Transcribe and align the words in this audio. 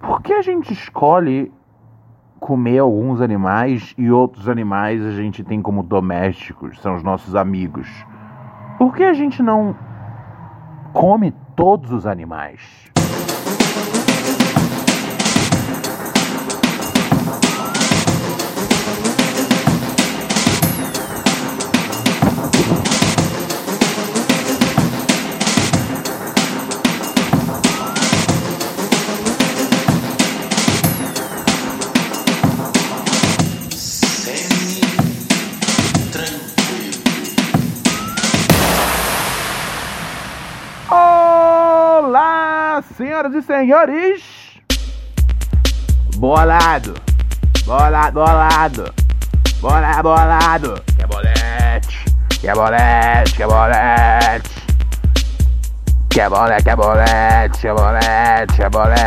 Por 0.00 0.22
que 0.22 0.32
a 0.32 0.42
gente 0.42 0.72
escolhe 0.72 1.52
comer 2.40 2.78
alguns 2.78 3.20
animais 3.20 3.94
e 3.98 4.10
outros 4.10 4.48
animais 4.48 5.04
a 5.04 5.10
gente 5.10 5.44
tem 5.44 5.60
como 5.60 5.82
domésticos, 5.82 6.80
são 6.80 6.96
os 6.96 7.02
nossos 7.02 7.34
amigos? 7.34 7.86
Por 8.78 8.94
que 8.94 9.04
a 9.04 9.12
gente 9.12 9.42
não 9.42 9.76
come 10.94 11.32
todos 11.54 11.92
os 11.92 12.06
animais? 12.06 12.90
E 43.40 43.42
senhores! 43.42 44.22
Bolado! 46.16 46.94
Bolado, 47.64 48.12
bolado! 48.12 48.94
Bolado, 49.60 50.02
bolado! 50.02 50.82
Que 50.94 51.02
é 51.02 51.06
bolete! 51.06 52.04
Que 52.40 52.48
é 52.48 52.54
bolete, 52.54 53.34
que 53.34 53.42
é 53.42 53.46
bolete! 53.46 54.60
Que 56.10 56.20
é 56.20 56.28
bolete, 56.28 56.62
que 56.64 56.70
é 56.70 56.76
bolete, 56.76 57.60
que 57.60 57.68
é 57.68 57.74
bolete, 57.74 58.54
que 58.56 58.62
é 58.62 58.68
bolete! 58.68 59.00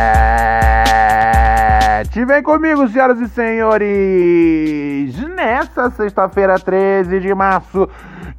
Vem 2.24 2.42
comigo, 2.42 2.88
senhoras 2.88 3.20
e 3.20 3.28
senhores! 3.28 5.14
Nessa 5.36 5.90
sexta-feira, 5.90 6.58
13 6.58 7.20
de 7.20 7.32
março 7.34 7.88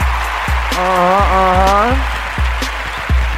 aham, 0.79 1.23
aham. 1.35 1.91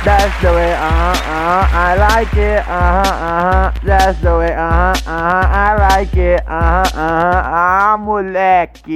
That's 0.06 0.38
the 0.42 0.54
way, 0.54 0.74
uh-huh, 0.74 1.18
uh-huh, 1.18 1.68
I 1.74 1.96
like 1.98 2.38
it, 2.38 2.60
uh-huh, 2.70 3.02
uh-huh, 3.02 3.72
that's 3.84 4.22
the 4.22 4.38
way, 4.38 4.54
uh-huh, 4.54 4.94
uh-huh, 5.06 5.48
I 5.52 5.76
like 5.90 6.16
it, 6.16 6.42
uh-huh, 6.48 6.86
uh-huh, 6.94 7.42
ah, 7.44 7.98
moleque. 8.00 8.94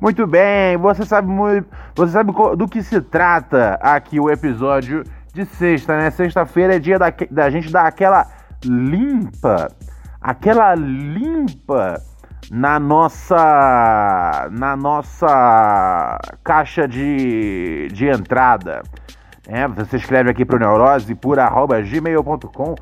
Muito 0.00 0.26
bem, 0.26 0.76
você 0.76 1.04
sabe 1.04 1.28
muito, 1.28 1.68
você 1.94 2.12
sabe 2.12 2.32
do 2.56 2.68
que 2.68 2.82
se 2.82 3.00
trata 3.00 3.78
aqui 3.80 4.18
o 4.20 4.28
episódio 4.28 5.04
de 5.32 5.46
sexta, 5.46 5.96
né? 5.96 6.10
Sexta-feira 6.10 6.74
é 6.76 6.78
dia 6.78 6.98
da, 6.98 7.14
da 7.30 7.48
gente 7.48 7.72
dar 7.72 7.86
aquela 7.86 8.26
limpa, 8.64 9.68
aquela 10.20 10.74
limpa 10.74 12.02
na 12.50 12.78
nossa 12.78 14.48
na 14.50 14.76
nossa 14.76 16.18
caixa 16.42 16.86
de, 16.86 17.88
de 17.92 18.08
entrada. 18.08 18.82
É, 19.46 19.66
você 19.66 19.96
escreve 19.96 20.30
aqui 20.30 20.44
pro 20.44 20.58
neurose 20.58 21.14
por 21.14 21.38
gmail.com. 21.38 22.74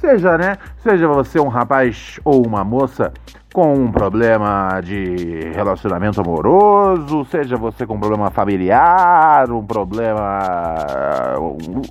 Seja, 0.00 0.36
né? 0.36 0.56
Seja 0.82 1.08
você 1.08 1.40
um 1.40 1.48
rapaz 1.48 2.20
ou 2.24 2.46
uma 2.46 2.62
moça 2.62 3.12
com 3.52 3.72
um 3.72 3.90
problema 3.90 4.82
de 4.82 5.50
relacionamento 5.54 6.20
amoroso, 6.20 7.24
seja 7.24 7.56
você 7.56 7.86
com 7.86 7.94
um 7.94 7.98
problema 7.98 8.30
familiar, 8.30 9.50
um 9.50 9.64
problema 9.64 10.38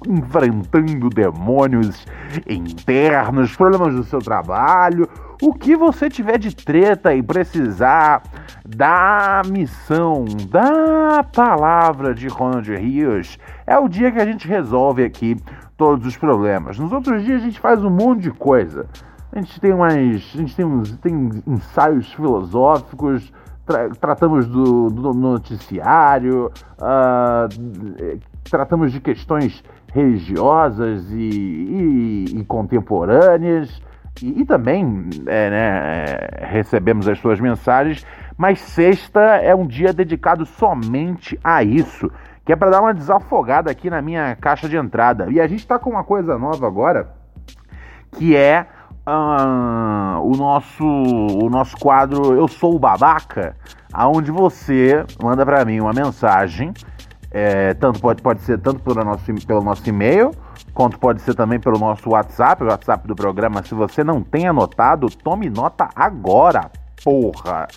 enfrentando 0.07 1.09
demônios 1.09 2.05
internos, 2.47 3.55
problemas 3.55 3.95
do 3.95 4.03
seu 4.03 4.19
trabalho, 4.19 5.09
o 5.41 5.53
que 5.53 5.75
você 5.75 6.09
tiver 6.09 6.37
de 6.37 6.55
treta 6.55 7.13
e 7.13 7.21
precisar 7.21 8.23
da 8.65 9.41
missão, 9.47 10.25
da 10.49 11.23
palavra 11.23 12.13
de 12.13 12.27
Ronald 12.27 12.69
Rios, 12.73 13.37
é 13.67 13.77
o 13.77 13.87
dia 13.87 14.11
que 14.11 14.19
a 14.19 14.25
gente 14.25 14.47
resolve 14.47 15.03
aqui 15.03 15.37
todos 15.77 16.05
os 16.07 16.17
problemas. 16.17 16.79
Nos 16.79 16.91
outros 16.91 17.23
dias 17.23 17.41
a 17.41 17.45
gente 17.45 17.59
faz 17.59 17.83
um 17.83 17.89
monte 17.89 18.21
de 18.23 18.31
coisa. 18.31 18.85
A 19.31 19.39
gente 19.39 19.59
tem 19.59 19.73
umas, 19.73 19.93
a 19.93 20.37
gente 20.37 20.55
tem, 20.55 20.65
uns, 20.65 20.91
tem 20.97 21.29
ensaios 21.45 22.11
filosóficos, 22.13 23.33
tra- 23.65 23.89
tratamos 23.89 24.47
do, 24.47 24.89
do 24.89 25.13
noticiário, 25.13 26.49
ah, 26.79 27.47
tratamos 28.49 28.93
de 28.93 29.01
questões 29.01 29.61
religiosas 29.93 31.11
e, 31.11 31.17
e- 31.17 32.25
e 32.39 32.43
contemporâneas. 32.45 33.81
E, 34.21 34.41
e 34.41 34.45
também 34.45 35.09
é, 35.27 35.49
né, 35.49 36.05
é, 36.41 36.45
recebemos 36.45 37.07
as 37.07 37.19
suas 37.19 37.39
mensagens, 37.39 38.05
mas 38.37 38.59
sexta 38.59 39.19
é 39.19 39.53
um 39.55 39.65
dia 39.65 39.93
dedicado 39.93 40.45
somente 40.45 41.39
a 41.43 41.63
isso, 41.63 42.09
que 42.45 42.53
é 42.53 42.55
para 42.55 42.69
dar 42.69 42.81
uma 42.81 42.93
desafogada 42.93 43.71
aqui 43.71 43.89
na 43.89 44.01
minha 44.01 44.35
caixa 44.35 44.69
de 44.69 44.77
entrada. 44.77 45.27
E 45.29 45.39
a 45.39 45.47
gente 45.47 45.59
está 45.59 45.79
com 45.79 45.89
uma 45.89 46.03
coisa 46.03 46.37
nova 46.37 46.67
agora, 46.67 47.09
que 48.11 48.35
é 48.35 48.67
ah, 49.05 50.19
o 50.21 50.35
nosso 50.35 50.83
o 50.83 51.49
nosso 51.49 51.77
quadro 51.77 52.33
Eu 52.33 52.47
Sou 52.47 52.75
o 52.75 52.79
Babaca, 52.79 53.55
aonde 53.93 54.31
você 54.31 55.05
manda 55.21 55.45
para 55.45 55.63
mim 55.63 55.79
uma 55.79 55.93
mensagem, 55.93 56.73
é, 57.31 57.73
tanto 57.73 57.99
pode, 57.99 58.21
pode 58.21 58.41
ser 58.41 58.59
tanto 58.59 58.79
pelo 58.79 59.03
nosso, 59.03 59.25
pelo 59.45 59.61
nosso 59.61 59.87
e-mail, 59.87 60.31
quanto 60.73 60.99
pode 60.99 61.21
ser 61.21 61.33
também 61.33 61.59
pelo 61.59 61.77
nosso 61.77 62.09
WhatsApp, 62.09 62.63
o 62.63 62.67
WhatsApp 62.67 63.07
do 63.07 63.15
programa. 63.15 63.63
Se 63.63 63.73
você 63.73 64.03
não 64.03 64.21
tem 64.21 64.47
anotado, 64.47 65.09
tome 65.09 65.49
nota 65.49 65.89
agora, 65.95 66.71
porra! 67.03 67.67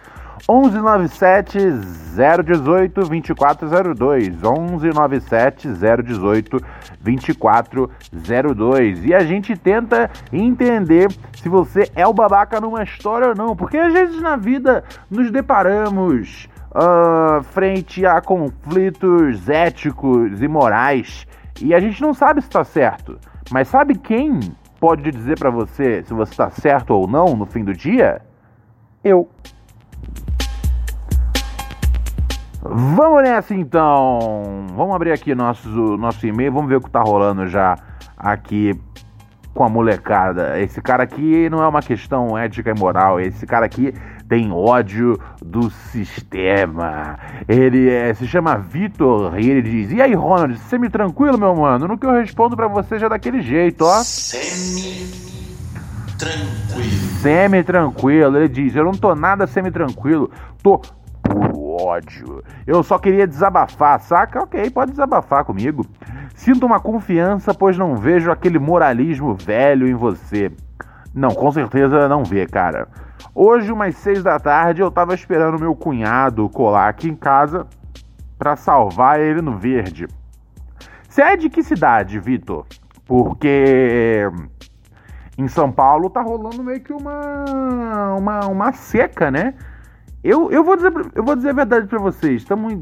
1197 0.48 1.58
018 1.58 3.08
2402 3.08 4.28
1197 4.28 5.68
018 5.68 6.60
2402 7.00 9.04
e 9.04 9.14
a 9.14 9.20
gente 9.20 9.56
tenta 9.56 10.10
entender 10.32 11.08
se 11.34 11.48
você 11.48 11.90
é 11.94 12.06
o 12.06 12.12
babaca 12.12 12.60
numa 12.60 12.82
história 12.82 13.28
ou 13.28 13.34
não, 13.34 13.56
porque 13.56 13.76
às 13.76 13.92
vezes 13.92 14.20
na 14.20 14.36
vida 14.36 14.84
nos 15.10 15.30
deparamos 15.30 16.48
ah, 16.74 17.40
frente 17.52 18.06
a 18.06 18.20
conflitos 18.20 19.48
éticos 19.48 20.40
e 20.40 20.48
morais 20.48 21.26
E 21.60 21.74
a 21.74 21.80
gente 21.80 22.00
não 22.00 22.14
sabe 22.14 22.40
se 22.40 22.48
tá 22.48 22.64
certo. 22.64 23.18
Mas 23.50 23.68
sabe 23.68 23.96
quem 23.96 24.40
pode 24.78 25.10
dizer 25.10 25.38
para 25.38 25.50
você 25.50 26.02
se 26.04 26.14
você 26.14 26.34
tá 26.34 26.50
certo 26.50 26.90
ou 26.90 27.08
não 27.08 27.36
no 27.36 27.46
fim 27.46 27.64
do 27.64 27.72
dia? 27.72 28.22
Eu. 29.02 29.28
Vamos 32.62 33.22
nessa 33.22 33.54
então. 33.54 34.66
Vamos 34.74 34.94
abrir 34.94 35.12
aqui 35.12 35.34
nosso, 35.34 35.68
nosso 35.96 36.26
e-mail, 36.26 36.52
vamos 36.52 36.68
ver 36.68 36.76
o 36.76 36.80
que 36.80 36.90
tá 36.90 37.00
rolando 37.00 37.46
já 37.46 37.76
aqui 38.16 38.78
com 39.54 39.64
a 39.64 39.68
molecada. 39.68 40.60
Esse 40.60 40.80
cara 40.80 41.02
aqui 41.02 41.48
não 41.48 41.62
é 41.62 41.66
uma 41.66 41.82
questão 41.82 42.36
ética 42.36 42.70
e 42.70 42.78
moral, 42.78 43.20
esse 43.20 43.46
cara 43.46 43.66
aqui 43.66 43.92
tem 44.28 44.52
ódio 44.52 45.18
do 45.42 45.70
sistema. 45.70 47.18
Ele 47.48 47.88
é, 47.88 48.12
se 48.12 48.26
chama 48.26 48.56
Vitor 48.56 49.38
e 49.40 49.48
ele 49.48 49.62
diz: 49.62 49.90
E 49.92 50.02
aí, 50.02 50.14
Ronald, 50.14 50.58
semi 50.58 50.90
tranquilo, 50.90 51.38
meu 51.38 51.54
mano? 51.56 51.88
No 51.88 51.98
que 51.98 52.06
eu 52.06 52.12
respondo 52.12 52.54
para 52.54 52.68
você 52.68 52.98
já 52.98 53.06
é 53.06 53.10
daquele 53.10 53.40
jeito, 53.40 53.84
ó. 53.84 54.02
Semi 54.04 55.10
tranquilo. 56.18 56.90
Semi 57.20 57.64
tranquilo. 57.64 58.36
Ele 58.36 58.48
diz: 58.48 58.76
Eu 58.76 58.84
não 58.84 58.92
tô 58.92 59.14
nada 59.14 59.46
semi 59.46 59.70
tranquilo, 59.70 60.30
tô 60.62 60.78
puro 61.22 61.82
ódio. 61.82 62.44
Eu 62.66 62.82
só 62.82 62.98
queria 62.98 63.26
desabafar, 63.26 64.00
saca? 64.00 64.42
Ok, 64.42 64.70
pode 64.70 64.90
desabafar 64.90 65.44
comigo. 65.44 65.86
Sinto 66.34 66.66
uma 66.66 66.78
confiança, 66.78 67.54
pois 67.54 67.76
não 67.76 67.96
vejo 67.96 68.30
aquele 68.30 68.58
moralismo 68.58 69.34
velho 69.34 69.88
em 69.88 69.94
você. 69.94 70.52
Não, 71.14 71.30
com 71.30 71.50
certeza 71.50 72.08
não 72.08 72.24
vê, 72.24 72.46
cara. 72.46 72.88
Hoje, 73.34 73.72
umas 73.72 73.96
seis 73.96 74.22
da 74.22 74.38
tarde, 74.38 74.80
eu 74.80 74.90
tava 74.90 75.14
esperando 75.14 75.58
meu 75.58 75.74
cunhado 75.74 76.48
colar 76.48 76.88
aqui 76.88 77.08
em 77.08 77.16
casa 77.16 77.66
para 78.38 78.56
salvar 78.56 79.20
ele 79.20 79.42
no 79.42 79.56
verde. 79.56 80.06
Você 81.08 81.22
é 81.22 81.36
de 81.36 81.48
que 81.50 81.62
cidade, 81.62 82.18
Vitor? 82.20 82.66
Porque 83.04 84.30
em 85.36 85.48
São 85.48 85.72
Paulo 85.72 86.10
tá 86.10 86.20
rolando 86.20 86.62
meio 86.62 86.80
que 86.80 86.92
uma, 86.92 88.14
uma, 88.16 88.46
uma 88.46 88.72
seca, 88.72 89.30
né? 89.30 89.54
Eu, 90.22 90.50
eu, 90.50 90.64
vou 90.64 90.76
dizer, 90.76 90.92
eu 91.14 91.24
vou 91.24 91.36
dizer 91.36 91.50
a 91.50 91.54
verdade 91.54 91.86
para 91.86 91.98
vocês. 91.98 92.42
Estamos 92.42 92.74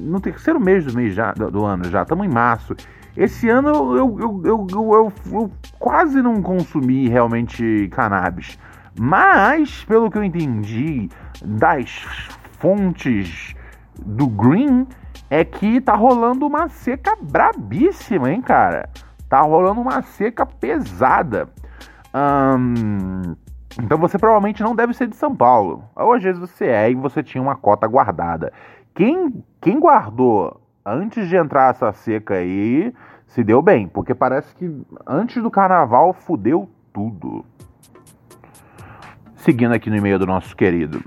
no 0.00 0.20
terceiro 0.20 0.60
mês 0.60 0.84
do 0.84 0.96
mês 0.96 1.14
já, 1.14 1.32
do, 1.32 1.50
do 1.50 1.64
ano 1.64 1.84
já, 1.84 2.02
estamos 2.02 2.24
em 2.24 2.30
março. 2.30 2.74
Esse 3.16 3.48
ano 3.48 3.96
eu, 3.96 4.18
eu, 4.18 4.42
eu, 4.44 4.66
eu, 4.70 5.12
eu 5.32 5.50
quase 5.78 6.20
não 6.20 6.42
consumi 6.42 7.08
realmente 7.08 7.88
cannabis. 7.92 8.58
Mas, 8.98 9.84
pelo 9.84 10.10
que 10.10 10.18
eu 10.18 10.24
entendi 10.24 11.08
das 11.44 11.90
fontes 12.58 13.54
do 14.04 14.26
Green, 14.26 14.86
é 15.30 15.44
que 15.44 15.80
tá 15.80 15.94
rolando 15.94 16.46
uma 16.46 16.68
seca 16.68 17.16
brabíssima, 17.20 18.30
hein, 18.30 18.40
cara? 18.40 18.88
Tá 19.28 19.40
rolando 19.40 19.80
uma 19.80 20.02
seca 20.02 20.44
pesada. 20.46 21.48
Então 23.80 23.98
você 23.98 24.18
provavelmente 24.18 24.62
não 24.62 24.74
deve 24.74 24.94
ser 24.94 25.08
de 25.08 25.16
São 25.16 25.34
Paulo. 25.34 25.84
Ou 25.96 26.12
às 26.12 26.22
vezes 26.22 26.40
você 26.40 26.66
é 26.66 26.90
e 26.90 26.94
você 26.94 27.22
tinha 27.22 27.42
uma 27.42 27.56
cota 27.56 27.86
guardada. 27.86 28.52
Quem, 28.94 29.44
quem 29.60 29.80
guardou 29.80 30.60
antes 30.84 31.28
de 31.28 31.36
entrar 31.36 31.70
essa 31.70 31.92
seca 31.92 32.34
aí 32.34 32.92
se 33.26 33.42
deu 33.42 33.62
bem, 33.62 33.88
porque 33.88 34.14
parece 34.14 34.54
que 34.54 34.70
antes 35.06 35.42
do 35.42 35.50
carnaval 35.50 36.12
fudeu 36.12 36.68
tudo. 36.92 37.44
Seguindo 39.36 39.72
aqui 39.72 39.90
no 39.90 39.96
e-mail 39.96 40.18
do 40.18 40.26
nosso 40.26 40.54
querido. 40.54 41.02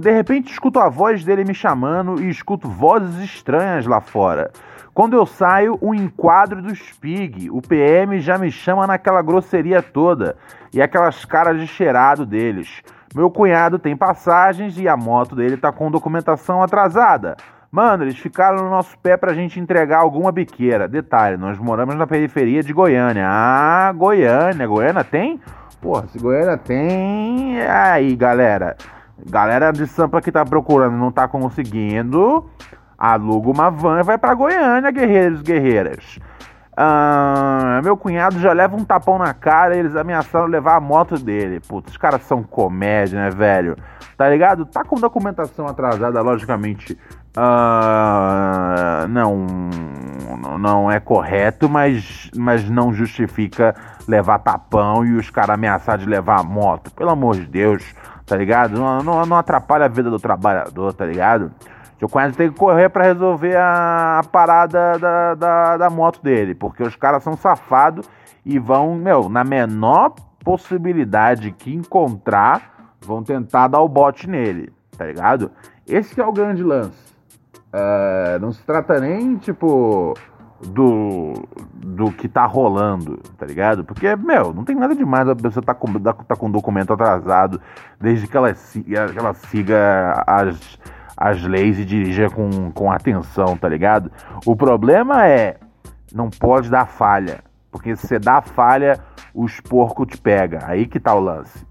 De 0.00 0.12
repente 0.12 0.52
escuto 0.52 0.78
a 0.78 0.88
voz 0.88 1.24
dele 1.24 1.44
me 1.44 1.54
chamando 1.54 2.22
e 2.22 2.28
escuto 2.28 2.68
vozes 2.68 3.16
estranhas 3.16 3.86
lá 3.86 4.00
fora. 4.00 4.52
Quando 4.94 5.14
eu 5.14 5.26
saio, 5.26 5.78
o 5.80 5.90
um 5.90 5.94
enquadro 5.94 6.60
do 6.62 6.74
Spig. 6.74 7.50
O 7.50 7.60
PM 7.60 8.20
já 8.20 8.36
me 8.36 8.50
chama 8.50 8.86
naquela 8.86 9.22
grosseria 9.22 9.82
toda 9.82 10.36
e 10.72 10.82
aquelas 10.82 11.24
caras 11.24 11.60
de 11.60 11.66
cheirado 11.66 12.26
deles. 12.26 12.82
Meu 13.14 13.30
cunhado 13.30 13.78
tem 13.78 13.96
passagens 13.96 14.78
e 14.78 14.88
a 14.88 14.96
moto 14.96 15.34
dele 15.34 15.56
tá 15.56 15.72
com 15.72 15.90
documentação 15.90 16.62
atrasada. 16.62 17.36
Mano, 17.70 18.04
eles 18.04 18.18
ficaram 18.18 18.64
no 18.64 18.70
nosso 18.70 18.98
pé 18.98 19.16
pra 19.16 19.34
gente 19.34 19.60
entregar 19.60 19.98
alguma 19.98 20.32
biqueira. 20.32 20.88
Detalhe, 20.88 21.36
nós 21.36 21.58
moramos 21.58 21.94
na 21.96 22.06
periferia 22.06 22.62
de 22.62 22.72
Goiânia. 22.72 23.26
Ah, 23.28 23.92
Goiânia. 23.94 24.66
Goiânia 24.66 25.04
tem? 25.04 25.38
Porra, 25.80 26.06
se 26.06 26.18
Goiânia 26.18 26.56
tem. 26.56 27.60
Aí, 27.60 28.16
galera. 28.16 28.74
Galera 29.28 29.70
de 29.70 29.86
Sampa 29.86 30.22
que 30.22 30.32
tá 30.32 30.44
procurando 30.44 30.96
não 30.96 31.12
tá 31.12 31.28
conseguindo. 31.28 32.48
Aluga 32.96 33.50
uma 33.50 33.70
van 33.70 34.00
e 34.00 34.02
vai 34.02 34.16
pra 34.16 34.34
Goiânia, 34.34 34.90
guerreiros 34.90 35.40
e 35.40 35.44
guerreiras. 35.44 36.18
Ah, 36.74 37.80
meu 37.82 37.96
cunhado 37.96 38.38
já 38.38 38.52
leva 38.52 38.76
um 38.76 38.84
tapão 38.84 39.18
na 39.18 39.34
cara 39.34 39.76
e 39.76 39.80
eles 39.80 39.96
ameaçaram 39.96 40.46
levar 40.46 40.76
a 40.76 40.80
moto 40.80 41.18
dele. 41.18 41.60
Putz, 41.60 41.90
os 41.90 41.96
caras 41.96 42.22
são 42.22 42.42
comédia, 42.42 43.20
né, 43.20 43.30
velho? 43.30 43.76
Tá 44.16 44.28
ligado? 44.28 44.64
Tá 44.64 44.84
com 44.84 44.94
documentação 44.94 45.66
atrasada, 45.66 46.22
logicamente. 46.22 46.96
Uh, 47.36 49.06
não, 49.08 49.46
não 50.58 50.90
é 50.90 50.98
correto, 50.98 51.68
mas, 51.68 52.30
mas 52.34 52.68
não 52.68 52.92
justifica 52.92 53.74
levar 54.08 54.38
tapão 54.38 55.04
e 55.04 55.14
os 55.14 55.30
caras 55.30 55.54
ameaçar 55.54 55.98
de 55.98 56.06
levar 56.06 56.40
a 56.40 56.42
moto. 56.42 56.90
Pelo 56.92 57.10
amor 57.10 57.36
de 57.36 57.46
Deus, 57.46 57.94
tá 58.26 58.36
ligado? 58.36 58.78
Não, 58.78 59.02
não, 59.02 59.26
não 59.26 59.36
atrapalha 59.36 59.84
a 59.84 59.88
vida 59.88 60.10
do 60.10 60.18
trabalhador, 60.18 60.92
tá 60.92 61.04
ligado? 61.04 61.52
Seu 61.98 62.08
cunhado 62.08 62.36
tem 62.36 62.50
que 62.50 62.56
correr 62.56 62.88
para 62.88 63.04
resolver 63.04 63.56
a, 63.56 64.20
a 64.20 64.24
parada 64.24 64.98
da, 64.98 65.34
da, 65.34 65.76
da, 65.76 65.90
moto 65.90 66.22
dele, 66.22 66.54
porque 66.54 66.82
os 66.82 66.94
caras 66.94 67.24
são 67.24 67.36
safados 67.36 68.08
e 68.44 68.56
vão, 68.58 68.94
meu, 68.94 69.28
na 69.28 69.42
menor 69.42 70.14
possibilidade 70.44 71.50
que 71.50 71.74
encontrar, 71.74 72.94
vão 73.00 73.22
tentar 73.22 73.66
dar 73.66 73.80
o 73.80 73.88
bote 73.88 74.28
nele, 74.30 74.72
tá 74.96 75.06
ligado? 75.06 75.50
Esse 75.86 76.20
é 76.20 76.24
o 76.24 76.32
grande 76.32 76.62
lance. 76.62 77.07
Uh, 77.72 78.38
não 78.40 78.52
se 78.52 78.62
trata 78.62 78.98
nem, 78.98 79.36
tipo, 79.36 80.14
do, 80.66 81.34
do 81.74 82.10
que 82.12 82.28
tá 82.28 82.46
rolando, 82.46 83.18
tá 83.36 83.44
ligado? 83.44 83.84
Porque, 83.84 84.16
meu, 84.16 84.52
não 84.54 84.64
tem 84.64 84.74
nada 84.74 84.94
demais 84.94 85.28
a 85.28 85.36
pessoa 85.36 85.62
tá 85.62 85.74
com, 85.74 85.92
tá 86.00 86.36
com 86.36 86.50
documento 86.50 86.92
atrasado 86.92 87.60
desde 88.00 88.26
que 88.26 88.36
ela, 88.36 88.52
que 88.52 89.18
ela 89.18 89.34
siga 89.34 90.24
as 90.26 90.78
as 91.18 91.42
leis 91.42 91.80
e 91.80 91.84
dirija 91.84 92.30
com, 92.30 92.70
com 92.70 92.92
atenção, 92.92 93.56
tá 93.56 93.68
ligado? 93.68 94.10
O 94.46 94.54
problema 94.54 95.26
é, 95.26 95.56
não 96.14 96.30
pode 96.30 96.70
dar 96.70 96.86
falha, 96.86 97.40
porque 97.72 97.96
se 97.96 98.06
você 98.06 98.18
dá 98.20 98.40
falha, 98.40 99.00
os 99.34 99.58
porcos 99.60 100.06
te 100.06 100.16
pega. 100.16 100.60
Aí 100.62 100.86
que 100.86 101.00
tá 101.00 101.12
o 101.14 101.20
lance. 101.20 101.66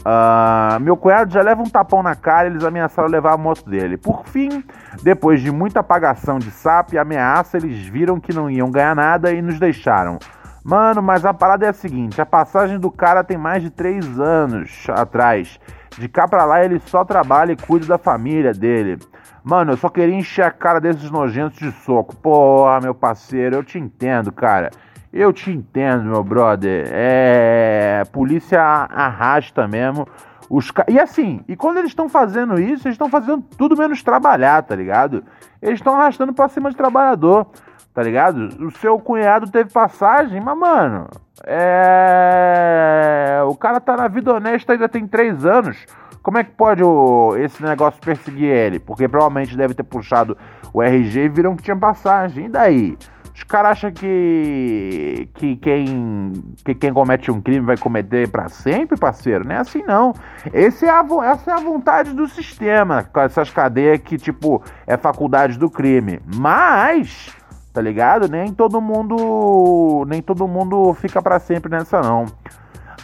Uh, 0.00 0.80
meu 0.80 0.96
cunhado 0.96 1.32
já 1.32 1.42
leva 1.42 1.60
um 1.60 1.68
tapão 1.68 2.02
na 2.02 2.14
cara 2.14 2.48
e 2.48 2.52
eles 2.52 2.64
ameaçaram 2.64 3.08
levar 3.08 3.32
a 3.32 3.36
moto 3.36 3.68
dele. 3.68 3.96
Por 3.96 4.24
fim, 4.26 4.64
depois 5.02 5.40
de 5.42 5.50
muita 5.50 5.80
apagação 5.80 6.38
de 6.38 6.50
sapo 6.50 6.94
e 6.94 6.98
ameaça, 6.98 7.58
eles 7.58 7.86
viram 7.86 8.18
que 8.18 8.32
não 8.32 8.50
iam 8.50 8.70
ganhar 8.70 8.96
nada 8.96 9.32
e 9.32 9.42
nos 9.42 9.58
deixaram. 9.58 10.18
Mano, 10.64 11.02
mas 11.02 11.24
a 11.24 11.34
parada 11.34 11.66
é 11.66 11.68
a 11.68 11.74
seguinte: 11.74 12.20
a 12.20 12.26
passagem 12.26 12.78
do 12.78 12.90
cara 12.90 13.24
tem 13.24 13.36
mais 13.36 13.62
de 13.62 13.70
três 13.70 14.18
anos 14.18 14.86
atrás. 14.90 15.58
De 15.98 16.08
cá 16.08 16.28
pra 16.28 16.44
lá 16.44 16.64
ele 16.64 16.80
só 16.86 17.04
trabalha 17.04 17.52
e 17.52 17.56
cuida 17.56 17.86
da 17.86 17.98
família 17.98 18.52
dele. 18.52 18.98
Mano, 19.42 19.72
eu 19.72 19.76
só 19.76 19.88
queria 19.88 20.14
encher 20.14 20.44
a 20.44 20.50
cara 20.50 20.80
desses 20.80 21.10
nojentos 21.10 21.58
de 21.58 21.72
soco. 21.72 22.14
Porra, 22.16 22.80
meu 22.80 22.94
parceiro, 22.94 23.56
eu 23.56 23.64
te 23.64 23.78
entendo, 23.78 24.30
cara. 24.30 24.70
Eu 25.12 25.32
te 25.32 25.50
entendo, 25.50 26.04
meu 26.04 26.22
brother. 26.22 26.88
É. 26.90 28.04
Polícia 28.12 28.60
arrasta 28.60 29.66
mesmo. 29.66 30.06
Os 30.48 30.70
ca... 30.70 30.84
E 30.88 30.98
assim, 30.98 31.44
e 31.48 31.56
quando 31.56 31.78
eles 31.78 31.90
estão 31.90 32.08
fazendo 32.08 32.60
isso, 32.60 32.86
eles 32.88 32.94
estão 32.94 33.08
fazendo 33.08 33.42
tudo 33.56 33.76
menos 33.76 34.02
trabalhar, 34.02 34.62
tá 34.62 34.74
ligado? 34.74 35.24
Eles 35.62 35.78
estão 35.78 35.94
arrastando 35.94 36.32
pra 36.32 36.48
cima 36.48 36.70
de 36.70 36.76
trabalhador, 36.76 37.46
tá 37.94 38.02
ligado? 38.02 38.48
O 38.64 38.70
seu 38.72 38.98
cunhado 38.98 39.50
teve 39.50 39.70
passagem, 39.70 40.40
mas, 40.40 40.58
mano, 40.58 41.06
é. 41.46 43.40
O 43.46 43.54
cara 43.54 43.80
tá 43.80 43.96
na 43.96 44.08
vida 44.08 44.34
honesta 44.34 44.72
ainda 44.72 44.88
tem 44.88 45.06
três 45.06 45.44
anos. 45.44 45.86
Como 46.22 46.38
é 46.38 46.44
que 46.44 46.50
pode 46.50 46.82
o, 46.82 47.36
esse 47.36 47.62
negócio 47.62 48.00
perseguir 48.00 48.50
ele? 48.50 48.78
Porque 48.78 49.08
provavelmente 49.08 49.56
deve 49.56 49.74
ter 49.74 49.84
puxado 49.84 50.36
o 50.72 50.82
RG 50.82 51.20
e 51.24 51.28
viram 51.28 51.56
que 51.56 51.62
tinha 51.62 51.76
passagem. 51.76 52.46
E 52.46 52.48
daí? 52.48 52.98
Os 53.34 53.42
caras 53.44 53.72
acham 53.72 53.92
que, 53.92 55.28
que, 55.34 55.56
quem, 55.56 56.32
que 56.64 56.74
quem 56.74 56.92
comete 56.92 57.30
um 57.30 57.40
crime 57.40 57.64
vai 57.64 57.76
cometer 57.76 58.28
para 58.28 58.48
sempre, 58.48 58.98
parceiro? 58.98 59.44
Não 59.44 59.54
é 59.54 59.58
assim, 59.58 59.82
não. 59.82 60.12
Esse 60.52 60.86
é 60.86 60.90
a, 60.90 61.04
essa 61.24 61.50
é 61.50 61.54
a 61.54 61.60
vontade 61.60 62.12
do 62.12 62.28
sistema, 62.28 63.04
com 63.04 63.20
essas 63.20 63.50
cadeias 63.50 64.00
que, 64.00 64.18
tipo, 64.18 64.62
é 64.86 64.96
faculdade 64.96 65.58
do 65.58 65.70
crime. 65.70 66.20
Mas 66.36 67.34
tá 67.72 67.80
ligado? 67.80 68.28
Nem 68.28 68.52
todo 68.52 68.80
mundo, 68.80 70.04
nem 70.08 70.20
todo 70.20 70.48
mundo 70.48 70.92
fica 70.94 71.22
para 71.22 71.38
sempre 71.38 71.70
nessa 71.70 72.00
não. 72.00 72.26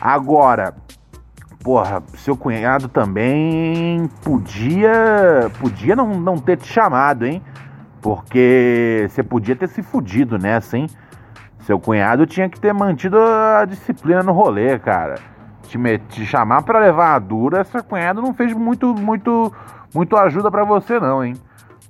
Agora, 0.00 0.74
porra, 1.62 2.02
seu 2.16 2.36
cunhado 2.36 2.88
também 2.88 4.08
podia, 4.22 5.50
podia 5.58 5.96
não, 5.96 6.20
não 6.20 6.36
ter 6.36 6.56
te 6.58 6.66
chamado, 6.66 7.26
hein? 7.26 7.42
Porque 8.00 9.06
você 9.08 9.22
podia 9.22 9.56
ter 9.56 9.68
se 9.68 9.82
fudido 9.82 10.38
nessa, 10.38 10.76
hein? 10.76 10.86
Seu 11.60 11.80
cunhado 11.80 12.26
tinha 12.26 12.48
que 12.48 12.60
ter 12.60 12.72
mantido 12.72 13.18
a 13.18 13.64
disciplina 13.64 14.22
no 14.22 14.32
rolê, 14.32 14.78
cara. 14.78 15.16
Te, 15.62 15.78
te 16.08 16.24
chamar 16.24 16.62
pra 16.62 16.78
levar 16.78 17.14
a 17.14 17.18
dura, 17.18 17.64
seu 17.64 17.82
cunhado 17.82 18.22
não 18.22 18.32
fez 18.32 18.52
muito, 18.52 18.94
muito, 18.94 19.52
muito 19.92 20.16
ajuda 20.16 20.50
pra 20.50 20.64
você, 20.64 21.00
não, 21.00 21.24
hein? 21.24 21.34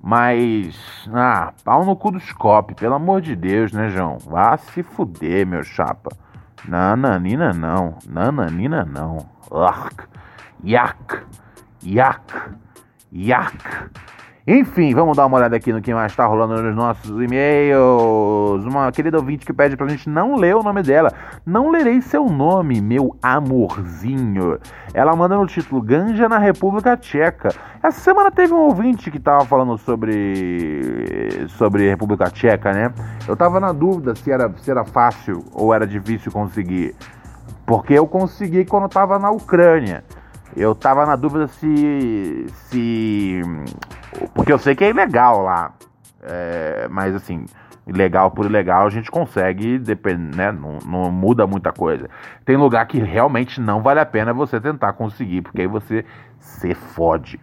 Mas, 0.02 1.08
ah, 1.12 1.52
pau 1.64 1.84
no 1.84 1.96
cu 1.96 2.12
dos 2.12 2.32
copos, 2.32 2.76
pelo 2.76 2.94
amor 2.94 3.20
de 3.20 3.34
Deus, 3.34 3.72
né, 3.72 3.88
João? 3.88 4.18
Vá 4.18 4.56
se 4.56 4.82
fuder, 4.82 5.46
meu 5.46 5.62
chapa. 5.62 6.10
Nananina 6.66 7.52
não, 7.52 7.98
nananina 8.08 8.84
não. 8.84 9.26
Urk, 9.50 10.04
yak, 10.64 11.22
yak, 11.82 12.34
yak. 13.12 13.90
Enfim, 14.48 14.94
vamos 14.94 15.16
dar 15.16 15.26
uma 15.26 15.38
olhada 15.38 15.56
aqui 15.56 15.72
no 15.72 15.82
que 15.82 15.92
mais 15.92 16.14
tá 16.14 16.24
rolando 16.24 16.62
nos 16.62 16.76
nossos 16.76 17.10
e-mails. 17.20 18.64
Uma 18.64 18.92
querida 18.92 19.16
ouvinte 19.16 19.44
que 19.44 19.52
pede 19.52 19.76
pra 19.76 19.88
gente 19.88 20.08
não 20.08 20.36
ler 20.36 20.54
o 20.54 20.62
nome 20.62 20.84
dela. 20.84 21.12
Não 21.44 21.68
lerei 21.68 22.00
seu 22.00 22.26
nome, 22.26 22.80
meu 22.80 23.16
amorzinho. 23.20 24.56
Ela 24.94 25.16
manda 25.16 25.36
no 25.36 25.48
título 25.48 25.82
Ganja 25.82 26.28
na 26.28 26.38
República 26.38 26.96
Tcheca. 26.96 27.48
Essa 27.82 27.98
semana 27.98 28.30
teve 28.30 28.54
um 28.54 28.60
ouvinte 28.60 29.10
que 29.10 29.18
tava 29.18 29.44
falando 29.44 29.76
sobre 29.78 31.48
sobre 31.48 31.88
República 31.90 32.30
Tcheca, 32.30 32.72
né? 32.72 32.92
Eu 33.26 33.36
tava 33.36 33.58
na 33.58 33.72
dúvida 33.72 34.14
se 34.14 34.30
era, 34.30 34.48
se 34.58 34.70
era 34.70 34.84
fácil 34.84 35.42
ou 35.52 35.74
era 35.74 35.84
difícil 35.84 36.30
conseguir. 36.30 36.94
Porque 37.66 37.94
eu 37.94 38.06
consegui 38.06 38.64
quando 38.64 38.88
tava 38.88 39.18
na 39.18 39.28
Ucrânia. 39.28 40.04
Eu 40.56 40.74
tava 40.74 41.04
na 41.04 41.16
dúvida 41.16 41.46
se. 41.48 42.46
se. 42.48 43.42
Porque 44.34 44.52
eu 44.52 44.58
sei 44.58 44.74
que 44.74 44.84
é 44.84 44.88
ilegal 44.88 45.42
lá. 45.42 45.72
É, 46.22 46.88
mas 46.90 47.14
assim, 47.14 47.44
ilegal 47.86 48.30
por 48.30 48.46
ilegal 48.46 48.86
a 48.86 48.90
gente 48.90 49.10
consegue, 49.10 49.78
depend, 49.78 50.34
né? 50.34 50.50
Não, 50.50 50.78
não 50.84 51.12
muda 51.12 51.46
muita 51.46 51.72
coisa. 51.72 52.08
Tem 52.44 52.56
lugar 52.56 52.86
que 52.86 52.98
realmente 52.98 53.60
não 53.60 53.82
vale 53.82 54.00
a 54.00 54.06
pena 54.06 54.32
você 54.32 54.60
tentar 54.60 54.94
conseguir, 54.94 55.42
porque 55.42 55.60
aí 55.60 55.66
você 55.66 56.04
se 56.40 56.74
fode. 56.74 57.38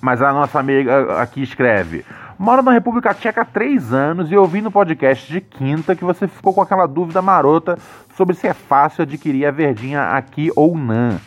Mas 0.00 0.22
a 0.22 0.32
nossa 0.32 0.60
amiga 0.60 1.20
aqui 1.20 1.42
escreve: 1.42 2.04
Moro 2.40 2.62
na 2.62 2.72
República 2.72 3.12
Tcheca 3.12 3.42
há 3.42 3.44
três 3.44 3.92
anos 3.92 4.32
e 4.32 4.34
ouvi 4.34 4.62
no 4.62 4.70
podcast 4.70 5.30
de 5.30 5.42
quinta 5.42 5.94
que 5.94 6.02
você 6.02 6.26
ficou 6.26 6.54
com 6.54 6.62
aquela 6.62 6.86
dúvida 6.86 7.20
marota 7.20 7.76
sobre 8.16 8.34
se 8.34 8.48
é 8.48 8.54
fácil 8.54 9.02
adquirir 9.02 9.44
a 9.44 9.50
verdinha 9.50 10.12
aqui 10.12 10.50
ou 10.56 10.74
não. 10.74 11.20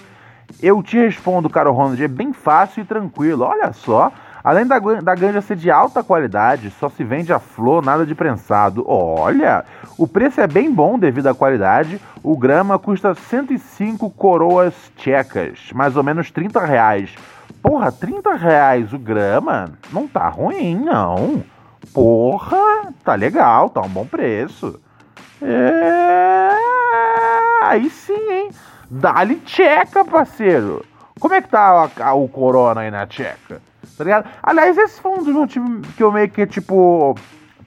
Eu 0.59 0.81
te 0.81 0.97
respondo, 0.97 1.51
caro 1.51 1.71
Ronald, 1.71 2.03
é 2.03 2.07
bem 2.07 2.33
fácil 2.33 2.81
e 2.81 2.85
tranquilo. 2.85 3.43
Olha 3.43 3.71
só, 3.73 4.11
além 4.43 4.65
da, 4.65 4.79
da 4.79 5.13
ganja 5.13 5.39
ser 5.39 5.55
de 5.55 5.69
alta 5.69 6.01
qualidade, 6.03 6.71
só 6.79 6.89
se 6.89 7.03
vende 7.03 7.31
a 7.31 7.37
flor, 7.37 7.85
nada 7.85 8.07
de 8.07 8.15
prensado. 8.15 8.83
Olha, 8.87 9.65
o 9.99 10.07
preço 10.07 10.41
é 10.41 10.47
bem 10.47 10.73
bom 10.73 10.97
devido 10.97 11.27
à 11.27 11.35
qualidade. 11.35 12.01
O 12.23 12.35
grama 12.35 12.79
custa 12.79 13.13
105 13.13 14.09
coroas 14.09 14.73
tchecas, 14.97 15.69
mais 15.75 15.95
ou 15.95 16.01
menos 16.01 16.31
30 16.31 16.65
reais. 16.65 17.13
Porra, 17.61 17.91
30 17.91 18.33
reais 18.35 18.91
o 18.93 18.99
grama? 18.99 19.71
Não 19.91 20.07
tá 20.07 20.27
ruim, 20.29 20.75
não. 20.75 21.43
Porra, 21.93 22.93
tá 23.03 23.15
legal, 23.15 23.69
tá 23.69 23.81
um 23.81 23.89
bom 23.89 24.05
preço. 24.05 24.79
É. 25.41 26.49
Aí 27.61 27.89
sim, 27.89 28.31
hein? 28.31 28.49
Dá-lhe 28.89 29.35
tcheca, 29.37 30.03
parceiro. 30.05 30.85
Como 31.19 31.33
é 31.33 31.41
que 31.41 31.47
tá 31.49 31.89
a- 31.99 32.03
a- 32.09 32.13
o 32.13 32.27
corona 32.27 32.81
aí 32.81 32.91
na 32.91 33.05
tcheca? 33.07 33.61
Tá 33.97 34.03
ligado? 34.03 34.25
Aliás, 34.41 34.77
esse 34.77 34.99
foi 35.01 35.11
um 35.11 35.23
dos 35.23 35.33
motivos 35.33 35.87
que 35.95 36.03
eu 36.03 36.11
meio 36.11 36.29
que, 36.29 36.45
tipo, 36.45 37.15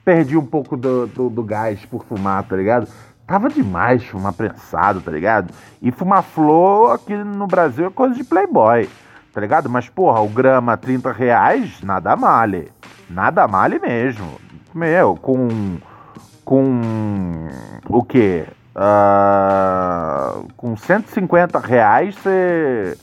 perdi 0.04 0.36
um 0.36 0.44
pouco 0.44 0.76
do, 0.76 1.06
do, 1.06 1.30
do 1.30 1.42
gás 1.42 1.84
por 1.86 2.04
fumar, 2.04 2.42
tá 2.44 2.56
ligado? 2.56 2.88
Tava 3.26 3.48
demais 3.48 4.04
fumar 4.04 4.32
prensado, 4.32 5.00
tá 5.00 5.10
ligado? 5.10 5.52
E 5.82 5.90
fumar 5.90 6.22
flor 6.22 6.94
aqui 6.94 7.14
no 7.14 7.46
Brasil 7.46 7.86
é 7.86 7.90
coisa 7.90 8.14
de 8.14 8.22
playboy, 8.24 8.88
tá 9.36 9.40
ligado? 9.42 9.68
Mas, 9.68 9.86
porra, 9.86 10.22
o 10.22 10.30
grama 10.30 10.78
30 10.78 11.12
reais, 11.12 11.82
nada 11.82 12.16
male. 12.16 12.72
Nada 13.10 13.46
male 13.46 13.78
mesmo. 13.78 14.40
Meu, 14.74 15.14
com 15.14 15.76
com 16.42 16.80
o 17.86 18.02
quê? 18.02 18.46
Ah, 18.74 20.36
com 20.56 20.74
150 20.74 21.58
reais 21.58 22.14
você 22.14 22.96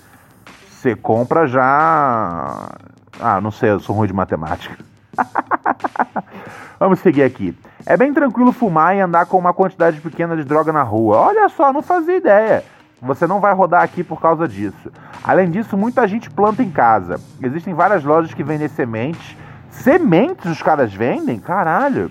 você 0.71 0.95
compra 0.95 1.45
já. 1.45 2.67
Ah, 3.19 3.39
não 3.39 3.51
sei, 3.51 3.69
eu 3.69 3.79
sou 3.79 3.95
ruim 3.95 4.07
de 4.07 4.13
matemática. 4.13 4.83
Vamos 6.79 6.97
seguir 6.97 7.21
aqui. 7.21 7.55
É 7.85 7.95
bem 7.95 8.11
tranquilo 8.11 8.51
fumar 8.51 8.95
e 8.95 9.01
andar 9.01 9.27
com 9.27 9.37
uma 9.37 9.53
quantidade 9.53 10.01
pequena 10.01 10.35
de 10.35 10.43
droga 10.43 10.73
na 10.73 10.81
rua. 10.81 11.17
Olha 11.17 11.47
só, 11.49 11.71
não 11.71 11.83
fazia 11.83 12.17
ideia. 12.17 12.63
Você 13.03 13.27
não 13.27 13.41
vai 13.41 13.53
rodar 13.53 13.83
aqui 13.83 14.01
por 14.01 14.22
causa 14.22 14.48
disso. 14.48 14.89
Além 15.22 15.51
disso, 15.51 15.77
muita 15.77 16.07
gente 16.07 16.29
planta 16.29 16.63
em 16.63 16.72
casa. 16.72 17.19
Existem 17.41 17.74
várias 17.74 18.03
lojas 18.03 18.33
que 18.33 18.43
vendem 18.43 18.69
sementes. 18.69 19.36
Sementes 19.69 20.45
os 20.50 20.62
caras 20.62 20.93
vendem? 20.93 21.38
Caralho. 21.38 22.10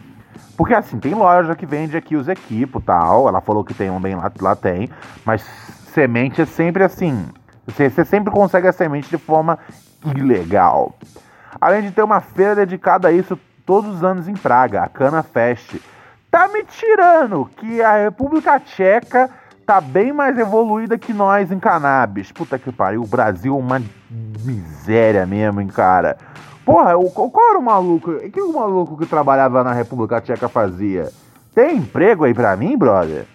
Porque 0.54 0.74
assim, 0.74 0.98
tem 0.98 1.14
loja 1.14 1.56
que 1.56 1.64
vende 1.64 1.96
aqui 1.96 2.14
os 2.14 2.28
equipos 2.28 2.84
tal. 2.84 3.26
Ela 3.26 3.40
falou 3.40 3.64
que 3.64 3.72
tem 3.72 3.90
um 3.90 3.98
bem 3.98 4.14
lá, 4.14 4.30
lá 4.40 4.54
tem. 4.54 4.90
Mas 5.24 5.42
semente 5.94 6.42
é 6.42 6.44
sempre 6.44 6.84
assim. 6.84 7.26
Você, 7.66 7.88
você 7.88 8.04
sempre 8.04 8.30
consegue 8.30 8.68
a 8.68 8.72
semente 8.72 9.08
de 9.08 9.16
forma 9.16 9.58
ilegal. 10.14 10.94
Além 11.58 11.82
de 11.82 11.90
ter 11.90 12.02
uma 12.02 12.20
feira 12.20 12.54
dedicada 12.54 13.08
a 13.08 13.12
isso 13.12 13.38
todos 13.64 13.96
os 13.96 14.04
anos 14.04 14.28
em 14.28 14.34
Praga, 14.34 14.82
a 14.82 14.88
Cana 14.88 15.22
Fest. 15.22 15.76
Tá 16.30 16.48
me 16.48 16.64
tirando 16.64 17.48
que 17.56 17.80
a 17.80 18.04
República 18.04 18.60
Tcheca 18.60 19.30
tá 19.66 19.80
bem 19.80 20.12
mais 20.12 20.38
evoluída 20.38 20.98
que 20.98 21.12
nós 21.12 21.50
em 21.50 21.58
cannabis. 21.58 22.30
Puta 22.32 22.58
que 22.58 22.70
pariu, 22.72 23.02
o 23.02 23.06
Brasil 23.06 23.54
é 23.54 23.58
uma 23.58 23.82
miséria 24.44 25.24
mesmo, 25.24 25.60
hein, 25.60 25.68
cara. 25.68 26.16
Porra, 26.64 26.96
o, 26.96 27.10
qual 27.10 27.50
era 27.50 27.58
o 27.58 27.62
maluco? 27.62 28.10
O 28.10 28.30
que 28.30 28.40
o 28.40 28.52
maluco 28.52 28.96
que 28.96 29.06
trabalhava 29.06 29.64
na 29.64 29.72
República 29.72 30.20
Tcheca 30.20 30.48
fazia? 30.48 31.10
Tem 31.54 31.76
emprego 31.76 32.24
aí 32.24 32.34
pra 32.34 32.56
mim, 32.56 32.76
brother? 32.76 33.26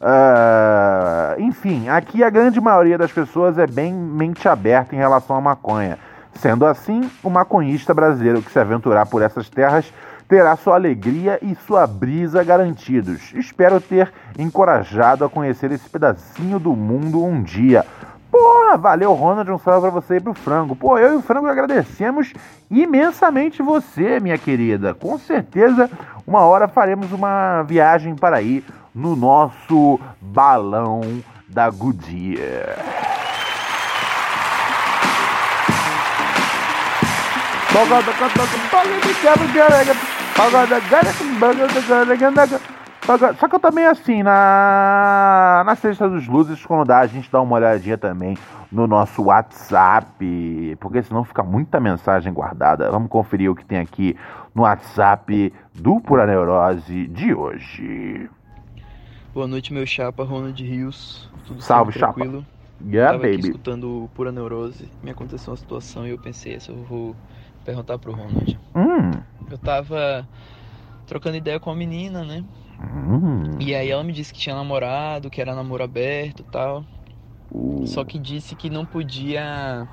Ah, 0.00 1.34
enfim, 1.38 1.88
aqui 1.88 2.24
a 2.24 2.30
grande 2.30 2.60
maioria 2.60 2.98
das 2.98 3.12
pessoas 3.12 3.56
é 3.58 3.66
bem 3.66 3.92
mente 3.92 4.48
aberta 4.48 4.94
em 4.94 4.98
relação 4.98 5.36
à 5.36 5.40
maconha. 5.40 5.98
Sendo 6.34 6.66
assim, 6.66 7.08
o 7.22 7.30
maconhista 7.30 7.92
brasileiro 7.92 8.42
que 8.42 8.50
se 8.50 8.58
aventurar 8.58 9.06
por 9.06 9.22
essas 9.22 9.48
terras 9.48 9.92
terá 10.32 10.56
sua 10.56 10.76
alegria 10.76 11.38
e 11.42 11.54
sua 11.66 11.86
brisa 11.86 12.42
garantidos. 12.42 13.34
Espero 13.34 13.78
ter 13.78 14.10
encorajado 14.38 15.26
a 15.26 15.28
conhecer 15.28 15.70
esse 15.70 15.86
pedacinho 15.90 16.58
do 16.58 16.74
mundo 16.74 17.22
um 17.22 17.42
dia. 17.42 17.84
Porra, 18.30 18.78
valeu, 18.78 19.12
Ronald, 19.12 19.50
um 19.50 19.58
salve 19.58 19.82
pra 19.82 19.90
você 19.90 20.16
e 20.16 20.20
pro 20.20 20.32
Frango. 20.32 20.74
Pô, 20.74 20.96
eu 20.96 21.12
e 21.12 21.16
o 21.16 21.20
Frango 21.20 21.48
agradecemos 21.48 22.32
imensamente 22.70 23.60
você, 23.60 24.20
minha 24.20 24.38
querida. 24.38 24.94
Com 24.94 25.18
certeza, 25.18 25.90
uma 26.26 26.40
hora 26.46 26.66
faremos 26.66 27.12
uma 27.12 27.62
viagem 27.64 28.16
para 28.16 28.38
aí 28.38 28.64
no 28.94 29.14
nosso 29.14 30.00
balão 30.18 31.02
da 31.46 31.68
Goodyear. 31.68 32.78
Só 43.38 43.48
que 43.48 43.54
eu 43.56 43.60
também, 43.60 43.86
assim, 43.86 44.22
na, 44.22 45.62
na 45.66 45.74
Sexta 45.74 46.08
dos 46.08 46.28
Luzes, 46.28 46.64
quando 46.64 46.86
dá, 46.86 47.00
a 47.00 47.06
gente 47.06 47.30
dá 47.30 47.40
uma 47.40 47.56
olhadinha 47.56 47.98
também 47.98 48.38
no 48.70 48.86
nosso 48.86 49.24
WhatsApp, 49.24 50.76
porque 50.80 51.02
senão 51.02 51.24
fica 51.24 51.42
muita 51.42 51.80
mensagem 51.80 52.32
guardada. 52.32 52.90
Vamos 52.90 53.08
conferir 53.10 53.50
o 53.50 53.54
que 53.54 53.64
tem 53.64 53.78
aqui 53.78 54.16
no 54.54 54.62
WhatsApp 54.62 55.52
do 55.74 56.00
Pura 56.00 56.26
Neurose 56.26 57.06
de 57.08 57.34
hoje. 57.34 58.30
Boa 59.34 59.46
noite, 59.46 59.72
meu 59.72 59.86
chapa, 59.86 60.24
Ronald 60.24 60.62
Rios. 60.62 61.28
Tudo 61.46 61.60
Salve, 61.60 61.92
chapa. 61.92 62.14
tranquilo? 62.14 62.46
Yeah, 62.84 63.12
Tava 63.18 63.26
aqui 63.26 63.36
baby. 63.36 63.48
escutando 63.48 64.04
o 64.04 64.08
Pura 64.14 64.30
Neurose, 64.32 64.88
me 65.02 65.10
aconteceu 65.10 65.52
uma 65.52 65.56
situação 65.56 66.06
e 66.06 66.10
eu 66.10 66.18
pensei, 66.18 66.54
essa 66.54 66.72
eu 66.72 66.82
vou 66.84 67.16
perguntar 67.62 67.98
pro 67.98 68.12
Ronald. 68.12 68.58
Hum, 68.74 69.10
Eu 69.50 69.58
tava 69.58 70.26
trocando 71.06 71.36
ideia 71.36 71.60
com 71.60 71.70
a 71.70 71.74
menina, 71.74 72.24
né? 72.24 72.44
hum. 72.80 73.58
E 73.58 73.74
aí 73.74 73.90
ela 73.90 74.02
me 74.02 74.12
disse 74.12 74.32
que 74.32 74.38
tinha 74.38 74.56
namorado, 74.56 75.30
que 75.30 75.40
era 75.40 75.54
namoro 75.54 75.84
aberto 75.84 76.40
e 76.40 76.44
tal. 76.44 76.84
Uh. 77.50 77.86
Só 77.86 78.04
que 78.04 78.18
disse 78.18 78.54
que 78.56 78.70
não 78.70 78.84
podia 78.84 79.86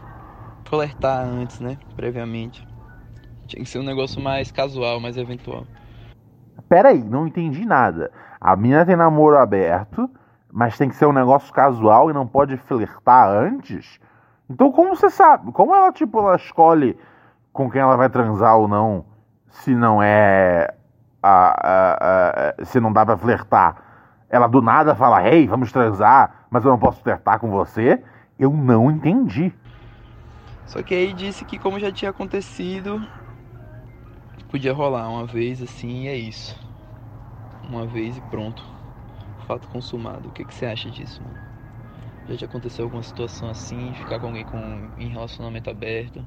flertar 0.65 1.25
antes, 1.25 1.59
né? 1.59 1.77
Previamente. 1.95 2.65
Tinha 3.47 3.63
que 3.63 3.69
ser 3.69 3.79
um 3.79 3.83
negócio 3.83 4.21
mais 4.21 4.51
casual, 4.51 4.99
mais 4.99 5.17
eventual. 5.17 5.65
Pera 6.69 6.89
aí, 6.89 7.03
não 7.03 7.27
entendi 7.27 7.65
nada. 7.65 8.11
A 8.39 8.55
menina 8.55 8.85
tem 8.85 8.95
namoro 8.95 9.37
aberto, 9.37 10.09
mas 10.51 10.77
tem 10.77 10.87
que 10.87 10.95
ser 10.95 11.07
um 11.07 11.11
negócio 11.11 11.51
casual 11.51 12.09
e 12.09 12.13
não 12.13 12.27
pode 12.27 12.55
flertar 12.57 13.27
antes? 13.27 13.99
Então 14.49 14.71
como 14.71 14.95
você 14.95 15.09
sabe? 15.09 15.51
Como 15.51 15.73
ela, 15.73 15.91
tipo, 15.91 16.19
ela 16.19 16.35
escolhe 16.35 16.95
com 17.59 17.69
quem 17.69 17.81
ela 17.81 17.97
vai 17.97 18.09
transar 18.09 18.55
ou 18.55 18.69
não, 18.69 19.03
se 19.49 19.75
não 19.75 20.01
é. 20.01 20.73
A, 21.21 21.67
a, 21.67 22.53
a, 22.61 22.65
se 22.65 22.79
não 22.79 22.93
dá 22.93 23.05
pra 23.05 23.17
flertar. 23.17 23.75
Ela 24.29 24.47
do 24.47 24.61
nada 24.61 24.95
fala, 24.95 25.27
hey, 25.27 25.45
vamos 25.45 25.69
transar, 25.69 26.45
mas 26.49 26.63
eu 26.63 26.71
não 26.71 26.79
posso 26.79 27.01
flertar 27.01 27.37
com 27.37 27.49
você. 27.49 28.01
Eu 28.39 28.53
não 28.53 28.89
entendi. 28.89 29.53
Só 30.65 30.81
que 30.81 30.95
aí 30.95 31.11
disse 31.11 31.43
que 31.43 31.59
como 31.59 31.81
já 31.81 31.91
tinha 31.91 32.11
acontecido, 32.11 33.05
podia 34.49 34.71
rolar 34.71 35.09
uma 35.09 35.25
vez 35.25 35.61
assim 35.61 36.03
e 36.03 36.07
é 36.07 36.15
isso. 36.15 36.55
Uma 37.67 37.85
vez 37.85 38.15
e 38.15 38.21
pronto. 38.21 38.63
Fato 39.45 39.67
consumado. 39.67 40.29
O 40.29 40.31
que, 40.31 40.45
que 40.45 40.53
você 40.53 40.65
acha 40.65 40.89
disso, 40.89 41.21
mano? 41.21 41.37
Já 42.29 42.37
te 42.37 42.45
aconteceu 42.45 42.85
alguma 42.85 43.03
situação 43.03 43.49
assim, 43.49 43.93
ficar 43.95 44.17
com 44.17 44.27
alguém 44.27 44.45
com, 44.45 44.87
em 44.97 45.09
relacionamento 45.09 45.69
aberto? 45.69 46.25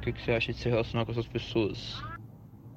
O 0.00 0.02
que, 0.02 0.14
que 0.14 0.24
você 0.24 0.32
acha 0.32 0.50
de 0.50 0.58
se 0.58 0.66
relacionar 0.66 1.04
com 1.04 1.12
essas 1.12 1.26
pessoas? 1.26 2.02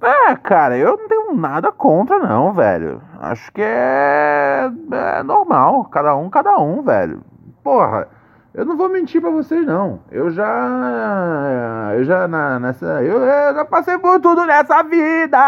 É, 0.02 0.36
cara, 0.36 0.78
eu 0.78 0.98
não 0.98 1.08
tenho 1.08 1.34
nada 1.34 1.72
contra, 1.72 2.20
não, 2.20 2.52
velho. 2.52 3.02
Acho 3.18 3.50
que 3.54 3.62
é, 3.62 4.70
é 4.92 5.24
normal. 5.24 5.86
Cada 5.86 6.14
um, 6.18 6.30
cada 6.30 6.60
um, 6.60 6.84
velho. 6.84 7.24
Porra, 7.64 8.10
eu 8.54 8.66
não 8.66 8.76
vou 8.76 8.90
mentir 8.90 9.22
pra 9.22 9.30
vocês, 9.30 9.66
não. 9.66 10.02
Eu 10.12 10.32
já. 10.32 11.92
Eu 11.96 12.04
já 12.04 12.28
na, 12.28 12.60
nessa. 12.60 13.02
Eu, 13.02 13.22
eu 13.22 13.56
já 13.56 13.64
passei 13.64 13.98
por 13.98 14.20
tudo 14.20 14.46
nessa 14.46 14.84
vida. 14.84 15.40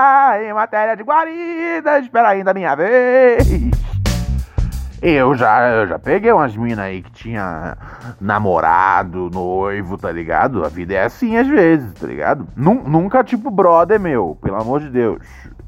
Em 0.42 0.54
matéria 0.54 0.96
de 0.96 1.04
guarida. 1.04 2.00
Espera 2.00 2.30
ainda 2.30 2.52
a 2.52 2.54
minha 2.54 2.74
vez. 2.74 3.46
Eu 5.08 5.36
já, 5.36 5.70
eu 5.70 5.86
já 5.86 6.00
peguei 6.00 6.32
umas 6.32 6.58
minas 6.58 6.80
aí 6.80 7.04
que 7.04 7.12
tinha 7.12 7.78
namorado, 8.20 9.30
noivo, 9.32 10.00
tá 10.00 10.12
ligado? 10.12 10.66
A 10.66 10.68
vida 10.68 10.96
é 10.96 11.04
assim 11.04 11.38
às 11.38 11.48
vezes, 11.48 11.94
tá 11.94 12.08
ligado? 12.08 12.48
Nunca 12.56 13.24
tipo 13.24 13.52
brother 13.52 14.00
meu, 14.00 14.36
pelo 14.42 14.60
amor 14.60 14.80
de 14.80 14.90
Deus. 14.90 15.22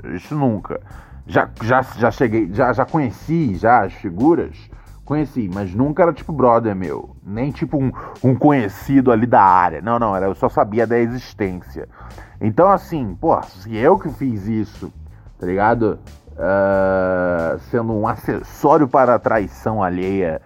Isso 0.05 0.33
nunca. 0.33 0.81
Já, 1.27 1.47
já, 1.61 1.83
já 1.83 2.09
cheguei, 2.09 2.51
já, 2.51 2.73
já 2.73 2.83
conheci 2.83 3.53
já 3.53 3.83
as 3.83 3.93
figuras, 3.93 4.57
conheci, 5.05 5.47
mas 5.53 5.71
nunca 5.71 6.01
era 6.01 6.13
tipo 6.13 6.33
brother 6.33 6.75
meu. 6.75 7.15
Nem 7.23 7.51
tipo 7.51 7.77
um, 7.77 7.91
um 8.23 8.33
conhecido 8.33 9.11
ali 9.11 9.27
da 9.27 9.43
área. 9.43 9.83
Não, 9.83 9.99
não, 9.99 10.15
era, 10.15 10.25
eu 10.25 10.33
só 10.33 10.49
sabia 10.49 10.87
da 10.87 10.97
existência. 10.97 11.87
Então 12.41 12.71
assim, 12.71 13.15
pô, 13.21 13.39
se 13.43 13.75
eu 13.75 13.99
que 13.99 14.09
fiz 14.09 14.47
isso, 14.47 14.91
tá 15.37 15.45
ligado? 15.45 15.99
Uh, 16.37 17.59
sendo 17.71 17.93
um 17.93 18.07
acessório 18.07 18.87
para 18.87 19.15
a 19.15 19.19
traição 19.19 19.81
alheia. 19.83 20.41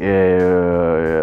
É, 0.00 1.20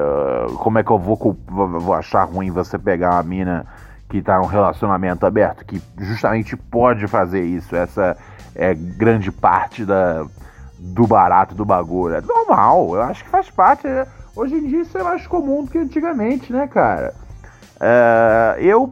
como 0.57 0.77
é 0.77 0.83
que 0.83 0.91
eu 0.91 0.99
vou, 0.99 1.38
vou 1.47 1.93
achar 1.93 2.23
ruim 2.23 2.51
você 2.51 2.77
pegar 2.77 3.15
uma 3.15 3.23
mina 3.23 3.65
que 4.07 4.17
está 4.17 4.38
num 4.38 4.45
relacionamento 4.45 5.25
aberto, 5.25 5.65
que 5.65 5.81
justamente 5.97 6.55
pode 6.55 7.07
fazer 7.07 7.43
isso? 7.43 7.75
Essa 7.75 8.15
é 8.55 8.73
grande 8.73 9.31
parte 9.31 9.83
da, 9.85 10.25
do 10.77 11.07
barato 11.07 11.55
do 11.55 11.65
bagulho. 11.65 12.15
É 12.15 12.21
normal, 12.21 12.95
eu 12.95 13.01
acho 13.01 13.23
que 13.23 13.29
faz 13.29 13.49
parte. 13.49 13.88
É, 13.88 14.07
hoje 14.35 14.55
em 14.55 14.67
dia 14.67 14.81
isso 14.81 14.97
é 14.97 15.03
mais 15.03 15.25
comum 15.27 15.63
do 15.63 15.71
que 15.71 15.77
antigamente, 15.77 16.53
né, 16.53 16.67
cara? 16.67 17.13
Uh, 17.75 18.59
eu 18.59 18.91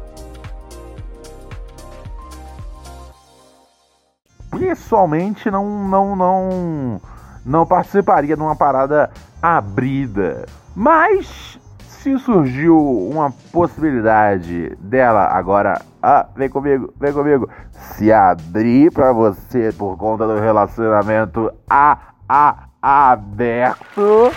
Pessoalmente 4.51 5.49
não, 5.49 5.87
não, 5.87 6.15
não, 6.15 7.01
não 7.45 7.65
participaria 7.65 8.35
de 8.35 8.41
uma 8.41 8.55
parada 8.55 9.09
abrida. 9.41 10.45
Mas 10.75 11.59
se 11.79 12.17
surgiu 12.17 12.77
uma 12.77 13.31
possibilidade 13.51 14.75
dela 14.79 15.25
agora, 15.25 15.79
ah, 16.01 16.25
vem 16.35 16.49
comigo, 16.49 16.93
vem 16.99 17.13
comigo, 17.13 17.49
se 17.71 18.11
abrir 18.11 18.91
para 18.91 19.13
você 19.13 19.71
por 19.71 19.97
conta 19.97 20.27
do 20.27 20.39
relacionamento 20.39 21.51
a, 21.69 21.97
a, 22.27 22.67
aberto. 22.81 24.31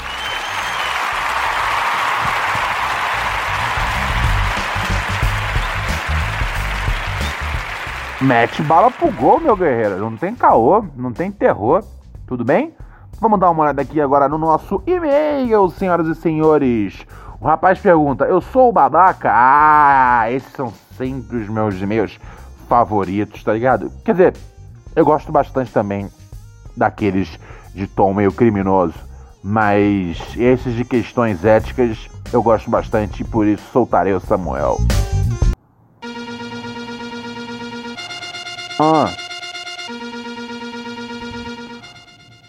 Mete 8.25 8.63
bala 8.63 8.91
pro 8.91 9.13
gol, 9.13 9.39
meu 9.39 9.55
guerreiro. 9.55 9.99
Não 9.99 10.17
tem 10.17 10.35
caô, 10.35 10.83
não 10.97 11.13
tem 11.13 11.31
terror. 11.31 11.85
Tudo 12.27 12.43
bem? 12.43 12.73
Vamos 13.21 13.39
dar 13.39 13.51
uma 13.51 13.65
olhada 13.65 13.83
aqui 13.83 14.01
agora 14.01 14.31
no 14.31 14.39
nosso 14.39 14.83
e-mail, 14.87 15.69
senhoras 15.69 16.07
e 16.07 16.15
senhores. 16.15 17.07
O 17.39 17.45
rapaz 17.45 17.79
pergunta: 17.79 18.25
Eu 18.25 18.41
sou 18.41 18.71
o 18.71 18.73
babaca? 18.73 19.31
Ah, 19.31 20.25
esses 20.31 20.51
são 20.53 20.73
sempre 20.97 21.37
os 21.37 21.51
meus 21.51 21.79
e-mails 21.79 22.19
favoritos, 22.67 23.45
tá 23.45 23.53
ligado? 23.53 23.93
Quer 24.03 24.13
dizer, 24.13 24.35
eu 24.97 25.05
gosto 25.05 25.31
bastante 25.31 25.71
também 25.71 26.09
daqueles 26.75 27.39
de 27.75 27.87
tom 27.87 28.15
meio 28.15 28.33
criminoso. 28.33 28.95
Mas 29.43 30.17
esses 30.35 30.75
de 30.75 30.83
questões 30.87 31.45
éticas 31.45 32.09
eu 32.33 32.43
gosto 32.43 32.71
bastante 32.71 33.21
e 33.21 33.25
por 33.25 33.47
isso 33.47 33.71
soltarei 33.71 34.15
o 34.15 34.21
Samuel. 34.21 34.79
Ah. 38.79 39.09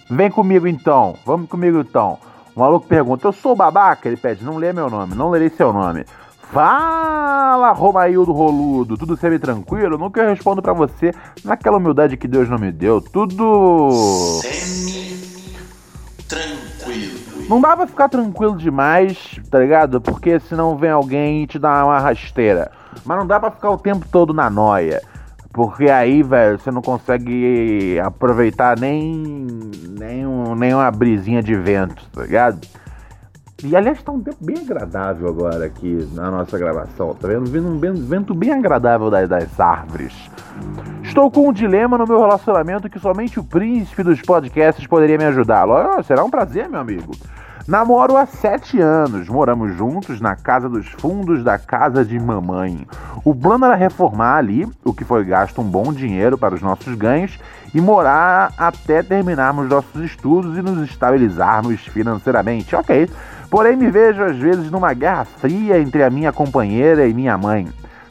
Vem 0.10 0.32
comigo 0.32 0.68
então, 0.68 1.16
vamos 1.26 1.50
comigo 1.50 1.80
então. 1.80 2.18
O 2.56 2.60
maluco 2.60 2.88
pergunta: 2.88 3.28
Eu 3.28 3.34
sou 3.34 3.56
babaca? 3.56 4.08
Ele 4.08 4.18
pede: 4.18 4.44
Não 4.44 4.58
lê 4.58 4.72
meu 4.74 4.90
nome, 4.90 5.14
não 5.14 5.30
lerei 5.30 5.50
seu 5.50 5.72
nome. 5.74 6.06
Fala, 6.52 7.72
Romaildo 7.72 8.32
Roludo, 8.32 8.98
tudo 8.98 9.18
semi 9.18 9.40
tranquilo? 9.40 9.98
Nunca 9.98 10.22
eu 10.22 10.30
respondo 10.30 10.62
para 10.62 10.74
você 10.74 11.12
naquela 11.44 11.78
humildade 11.78 12.18
que 12.18 12.28
Deus 12.28 12.48
não 12.48 12.58
me 12.58 12.72
deu. 12.72 13.02
Tudo. 13.02 14.40
Semi 14.42 15.56
tranquilo. 16.28 17.20
Não 17.50 17.60
dá 17.60 17.76
pra 17.76 17.86
ficar 17.86 18.10
tranquilo 18.10 18.58
demais, 18.58 19.40
tá 19.52 19.60
ligado? 19.60 20.00
Porque 20.00 20.40
senão 20.40 20.78
vem 20.78 20.90
alguém 20.90 21.44
e 21.44 21.48
te 21.48 21.60
dá 21.60 21.84
uma 21.86 22.00
rasteira. 22.00 22.72
Mas 23.04 23.18
não 23.18 23.28
dá 23.28 23.40
pra 23.40 23.52
ficar 23.52 23.72
o 23.72 23.78
tempo 23.78 24.06
todo 24.10 24.34
na 24.34 24.50
noia. 24.50 25.02
Porque 25.56 25.89
aí, 25.89 26.22
velho, 26.22 26.60
você 26.60 26.70
não 26.70 26.82
consegue 26.82 27.98
aproveitar 28.04 28.78
nem, 28.78 29.26
nem, 29.98 30.28
um, 30.28 30.54
nem 30.54 30.74
uma 30.74 30.91
brisinha 30.91 31.41
de 31.41 31.56
vento, 31.56 32.06
tá 32.12 32.24
ligado? 32.24 32.60
E 33.63 33.74
aliás, 33.74 34.04
tá 34.04 34.12
um 34.12 34.20
tempo 34.20 34.36
bem 34.41 34.58
agradável 34.58 35.30
agora 35.30 35.65
aqui 35.65 36.10
na 36.12 36.30
nossa 36.30 36.60
gravação, 36.60 37.15
tá 37.15 37.30
vendo? 37.30 37.46
Vindo 37.46 37.70
um 37.70 37.80
vento 38.06 38.36
bem 38.36 38.52
agradável 38.52 39.10
das, 39.10 39.30
das 39.30 39.58
árvores. 39.58 40.30
Estou 41.02 41.32
com 41.32 41.48
um 41.48 41.54
dilema 41.54 41.98
no 41.98 42.06
meu 42.06 42.20
relacionamento 42.20 42.89
que 42.89 43.00
somente 43.00 43.39
o 43.39 43.44
príncipe 43.46 44.04
dos 44.04 44.22
podcasts 44.22 44.86
poderia 44.86 45.18
me 45.18 45.24
ajudar. 45.24 45.65
Oh, 45.70 46.04
será 46.04 46.22
um 46.26 46.30
prazer, 46.30 46.68
meu 46.68 46.82
amigo. 46.82 47.13
Namoro 47.67 48.15
há 48.15 48.28
sete 48.28 48.80
anos, 48.80 49.28
moramos 49.28 49.75
juntos 49.75 50.21
na 50.21 50.36
casa 50.36 50.69
dos 50.69 50.88
fundos 50.88 51.43
da 51.43 51.58
casa 51.58 52.06
de 52.06 52.19
mamãe. 52.19 52.86
O 53.23 53.34
plano 53.34 53.65
era 53.65 53.73
reformar 53.73 54.38
ali, 54.38 54.67
o 54.84 54.93
que 54.93 55.04
foi 55.04 55.23
gasto 55.25 55.62
um 55.62 55.63
bom 55.63 55.91
dinheiro 55.91 56.38
para 56.38 56.54
os 56.54 56.62
nossos 56.62 56.93
ganhos, 56.93 57.39
e 57.73 57.82
morar 57.82 58.54
até 58.56 59.01
terminarmos 59.01 59.67
nossos 59.67 59.99
estudos 60.04 60.56
e 60.56 60.62
nos 60.62 60.88
estabilizarmos 60.88 61.82
financeiramente. 61.88 62.75
Ok. 62.75 63.10
Porém, 63.49 63.75
me 63.75 63.89
vejo 63.89 64.23
às 64.23 64.38
vezes 64.38 64.69
numa 64.69 64.93
guerra 64.93 65.25
fria 65.25 65.80
entre 65.80 66.04
a 66.04 66.10
minha 66.12 66.32
companheira 66.32 67.08
e 67.08 67.15
minha 67.15 67.36
mãe, 67.36 67.67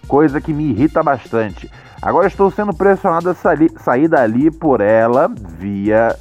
coisa 0.09 0.41
que 0.41 0.53
me 0.53 0.65
irrita 0.71 1.01
bastante. 1.01 1.71
Agora 2.03 2.27
estou 2.27 2.51
sendo 2.51 2.75
pressionado 2.75 3.31
a 3.31 3.35
sair 3.35 4.09
dali 4.09 4.51
por 4.51 4.81
ela 4.81 5.31
via, 5.61 6.17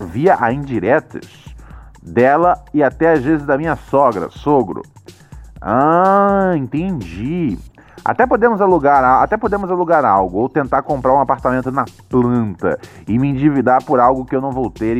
via 0.00 0.36
a 0.40 0.52
indiretas 0.52 1.43
dela 2.04 2.62
e 2.72 2.82
até 2.82 3.12
às 3.12 3.22
vezes 3.24 3.46
da 3.46 3.56
minha 3.56 3.76
sogra, 3.76 4.28
sogro. 4.30 4.82
Ah, 5.60 6.52
entendi. 6.56 7.58
Até 8.04 8.26
podemos 8.26 8.60
alugar, 8.60 9.02
até 9.22 9.34
podemos 9.38 9.70
alugar 9.70 10.04
algo 10.04 10.40
ou 10.40 10.46
tentar 10.46 10.82
comprar 10.82 11.14
um 11.14 11.20
apartamento 11.20 11.72
na 11.72 11.86
planta 12.10 12.78
e 13.08 13.18
me 13.18 13.28
endividar 13.28 13.82
por 13.82 13.98
algo 13.98 14.26
que 14.26 14.36
eu 14.36 14.42
não 14.42 14.52
vou 14.52 14.70
ter 14.70 14.98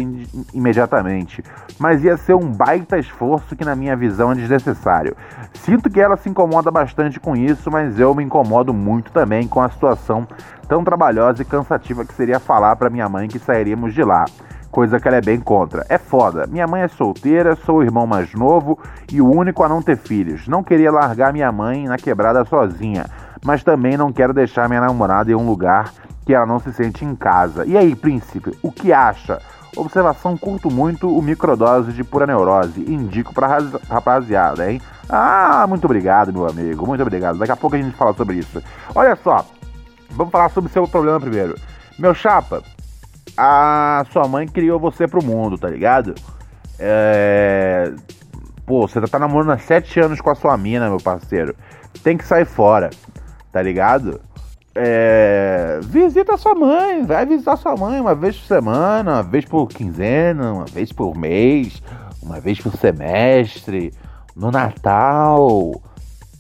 imediatamente. 0.55 1.45
Mas 1.79 2.03
ia 2.03 2.17
ser 2.17 2.35
um 2.35 2.51
baita 2.51 2.99
esforço 2.99 3.55
que 3.55 3.63
na 3.63 3.77
minha 3.77 3.95
visão 3.95 4.33
é 4.33 4.35
desnecessário. 4.35 5.15
Sinto 5.53 5.91
que 5.91 6.01
ela 6.01 6.17
se 6.17 6.31
incomoda 6.31 6.71
bastante 6.71 7.21
com 7.21 7.37
isso, 7.37 7.71
mas 7.71 8.01
eu 8.01 8.15
me 8.15 8.25
incomodo 8.25 8.73
muito 8.73 9.13
também 9.13 9.47
com 9.47 9.61
a 9.61 9.69
situação 9.69 10.27
tão 10.67 10.83
trabalhosa 10.83 11.43
e 11.43 11.45
cansativa 11.45 12.07
que 12.07 12.15
seria 12.15 12.41
falar 12.41 12.75
para 12.77 12.89
minha 12.89 13.07
mãe 13.07 13.29
que 13.29 13.39
sairíamos 13.39 13.93
de 13.93 14.03
lá 14.03 14.25
coisa 14.75 14.99
que 14.99 15.07
ela 15.07 15.19
é 15.19 15.21
bem 15.21 15.39
contra. 15.39 15.87
É 15.89 15.97
foda. 15.97 16.49
Minha 16.49 16.67
mãe 16.67 16.83
é 16.83 16.89
solteira, 16.89 17.55
sou 17.55 17.77
o 17.77 17.83
irmão 17.85 18.09
mais 18.09 18.35
novo 18.35 18.77
e 19.13 19.21
o 19.21 19.31
único 19.31 19.63
a 19.63 19.69
não 19.69 19.81
ter 19.81 19.97
filhos. 19.97 20.49
Não 20.49 20.65
queria 20.65 20.91
largar 20.91 21.33
minha 21.33 21.53
mãe 21.53 21.87
na 21.87 21.97
quebrada 21.97 22.45
sozinha, 22.45 23.07
mas 23.45 23.63
também 23.63 23.97
não 23.97 24.13
quero 24.13 24.35
deixar 24.35 24.69
minha 24.69 24.81
namorada 24.81 25.31
em 25.31 25.35
um 25.37 25.47
lugar 25.47 25.93
que 26.27 26.35
ela 26.35 26.45
não 26.45 26.59
se 26.59 26.73
sente 26.73 27.05
em 27.05 27.15
casa. 27.15 27.65
E 27.65 27.77
aí, 27.77 27.95
príncipe, 27.95 28.51
o 28.61 28.73
que 28.73 28.93
acha? 28.93 29.41
Observação 29.77 30.37
curto 30.37 30.69
muito 30.69 31.09
o 31.09 31.23
microdose 31.23 31.93
de 31.93 32.03
pura 32.03 32.27
neurose. 32.27 32.81
Indico 32.81 33.33
pra 33.33 33.59
rapaziada, 33.89 34.69
hein? 34.69 34.83
Ah, 35.09 35.67
muito 35.69 35.85
obrigado, 35.85 36.33
meu 36.33 36.49
amigo. 36.49 36.85
Muito 36.85 37.03
obrigado. 37.03 37.39
Daqui 37.39 37.53
a 37.53 37.57
pouco 37.57 37.77
a 37.77 37.79
gente 37.79 37.95
fala 37.95 38.13
sobre 38.13 38.39
isso. 38.39 38.61
Olha 38.93 39.15
só, 39.15 39.47
vamos 40.11 40.33
falar 40.33 40.49
sobre 40.49 40.69
o 40.69 40.73
seu 40.73 40.89
problema 40.89 41.21
primeiro. 41.21 41.55
Meu 41.97 42.13
chapa, 42.13 42.61
a 43.37 44.05
sua 44.13 44.29
mãe 44.29 44.47
criou 44.47 44.79
você 44.79 45.07
pro 45.09 45.25
mundo, 45.25 45.59
tá 45.59 45.69
ligado? 45.69 46.15
É. 46.79 47.93
Pô, 48.67 48.87
você 48.89 49.01
tá 49.03 49.19
namorando 49.19 49.51
há 49.51 49.59
sete 49.59 50.01
anos 50.01 50.21
com 50.21 50.31
a 50.31 50.35
sua 50.35 50.57
mina, 50.57 50.89
meu 50.89 50.99
parceiro. 50.99 51.55
Tem 52.03 52.17
que 52.17 52.27
sair 52.27 52.47
fora, 52.47 52.91
tá 53.53 53.61
ligado? 53.61 54.21
É... 54.75 55.79
Visita 55.83 56.37
sua 56.37 56.55
mãe, 56.55 57.05
vai 57.05 57.27
visitar 57.27 57.57
sua 57.57 57.77
mãe 57.77 58.01
uma 58.01 58.15
vez 58.15 58.37
por 58.37 58.47
semana, 58.47 59.13
uma 59.13 59.23
vez 59.23 59.45
por 59.45 59.69
quinzena, 59.69 60.53
uma 60.53 60.65
vez 60.65 60.93
por 60.93 61.17
mês, 61.17 61.83
uma 62.23 62.41
vez 62.41 62.59
por 62.61 62.75
semestre, 62.77 63.93
no 64.35 64.51
Natal, 64.51 65.81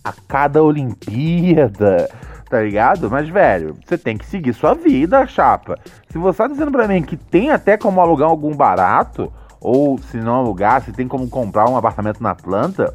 a 0.03 0.13
cada 0.27 0.63
Olimpíada 0.63 2.09
tá 2.55 2.61
ligado? 2.61 3.11
Mas, 3.11 3.29
velho, 3.29 3.77
você 3.85 3.99
tem 3.99 4.17
que 4.17 4.25
seguir 4.25 4.55
sua 4.55 4.75
vida, 4.75 5.27
chapa. 5.27 5.77
Se 6.09 6.17
você 6.17 6.38
tá 6.38 6.47
dizendo 6.47 6.71
pra 6.71 6.87
mim 6.87 7.03
que 7.03 7.17
tem 7.17 7.51
até 7.51 7.77
como 7.77 8.01
alugar 8.01 8.29
algum 8.29 8.55
barato, 8.55 9.33
ou 9.61 9.99
se 9.99 10.19
não 10.19 10.37
alugar, 10.37 10.81
se 10.83 10.93
tem 10.93 11.09
como 11.09 11.29
comprar 11.29 11.69
um 11.69 11.77
apartamento 11.77 12.23
na 12.23 12.33
planta, 12.33 12.95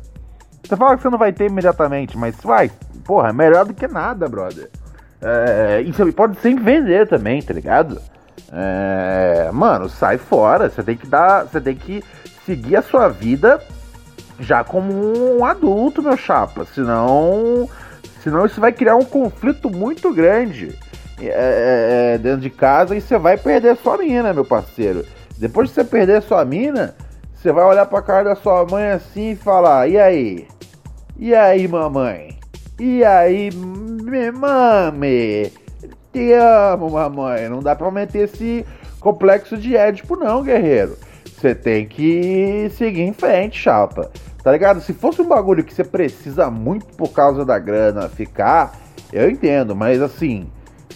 você 0.64 0.78
fala 0.78 0.96
que 0.96 1.02
você 1.02 1.10
não 1.10 1.18
vai 1.18 1.34
ter 1.34 1.48
imediatamente, 1.48 2.18
mas 2.18 2.38
vai, 2.38 2.72
porra, 3.04 3.32
é 3.32 3.34
melhor 3.34 3.66
do 3.66 3.74
que 3.74 3.86
nada, 3.86 4.30
brother. 4.30 4.70
É, 5.22 5.84
e 5.86 6.12
pode 6.14 6.40
sempre 6.40 6.64
vender 6.64 7.06
também, 7.10 7.42
tá 7.42 7.54
ligado? 7.54 8.02
É, 8.54 9.50
mano, 9.52 9.90
sai 9.90 10.18
fora. 10.18 10.70
Você 10.70 10.82
tem 10.82 10.96
que 10.96 11.06
dar. 11.06 11.44
Você 11.44 11.60
tem 11.60 11.76
que 11.76 12.02
seguir 12.46 12.78
a 12.78 12.82
sua 12.82 13.10
vida 13.10 13.62
já 14.40 14.64
como 14.64 14.94
um 15.38 15.44
adulto, 15.44 16.02
meu 16.02 16.16
chapa. 16.16 16.64
Senão 16.64 17.68
Senão 18.24 18.46
isso 18.46 18.60
vai 18.60 18.72
criar 18.72 18.96
um 18.96 19.06
conflito 19.06 19.70
muito 19.70 20.14
grande 20.14 20.78
é, 21.20 21.26
é, 21.26 22.14
é, 22.14 22.18
dentro 22.18 22.42
de 22.42 22.50
casa 22.50 22.96
e 22.96 23.02
você 23.02 23.18
vai 23.18 23.38
perder 23.38 23.76
sua 23.78 23.98
mina, 23.98 24.34
meu 24.34 24.46
parceiro. 24.46 25.06
Depois 25.38 25.70
de 25.70 25.76
você 25.76 25.84
perder 25.84 26.22
sua 26.22 26.44
mina, 26.44 26.96
você 27.34 27.52
vai 27.52 27.66
olhar 27.66 27.86
pra 27.86 28.02
cara 28.02 28.30
da 28.30 28.36
sua 28.36 28.66
mãe 28.66 28.90
assim 28.90 29.32
e 29.32 29.36
falar: 29.36 29.88
E 29.90 29.98
aí? 29.98 30.48
E 31.18 31.34
aí, 31.34 31.68
mamãe? 31.68 32.38
E 32.80 33.04
aí, 33.04 33.50
mame? 33.54 35.52
Te 36.14 36.34
amo, 36.34 36.90
mamãe. 36.90 37.50
Não 37.50 37.60
dá 37.60 37.76
pra 37.76 37.92
meter 37.92 38.24
esse 38.24 38.66
complexo 39.00 39.58
de 39.58 39.76
Édipo, 39.76 40.16
não, 40.16 40.44
guerreiro. 40.44 40.98
Você 41.26 41.56
tem 41.56 41.86
que 41.86 42.70
seguir 42.72 43.02
em 43.02 43.14
frente, 43.14 43.60
chapa. 43.60 44.12
Tá 44.44 44.52
ligado? 44.52 44.82
Se 44.82 44.94
fosse 44.94 45.22
um 45.22 45.28
bagulho 45.28 45.64
que 45.64 45.74
você 45.74 45.84
precisa 45.84 46.50
muito 46.50 46.86
por 46.96 47.10
causa 47.10 47.44
da 47.44 47.60
grana 47.60 48.08
ficar, 48.08 48.74
eu 49.12 49.30
entendo, 49.30 49.76
mas 49.76 50.02
assim, 50.02 50.48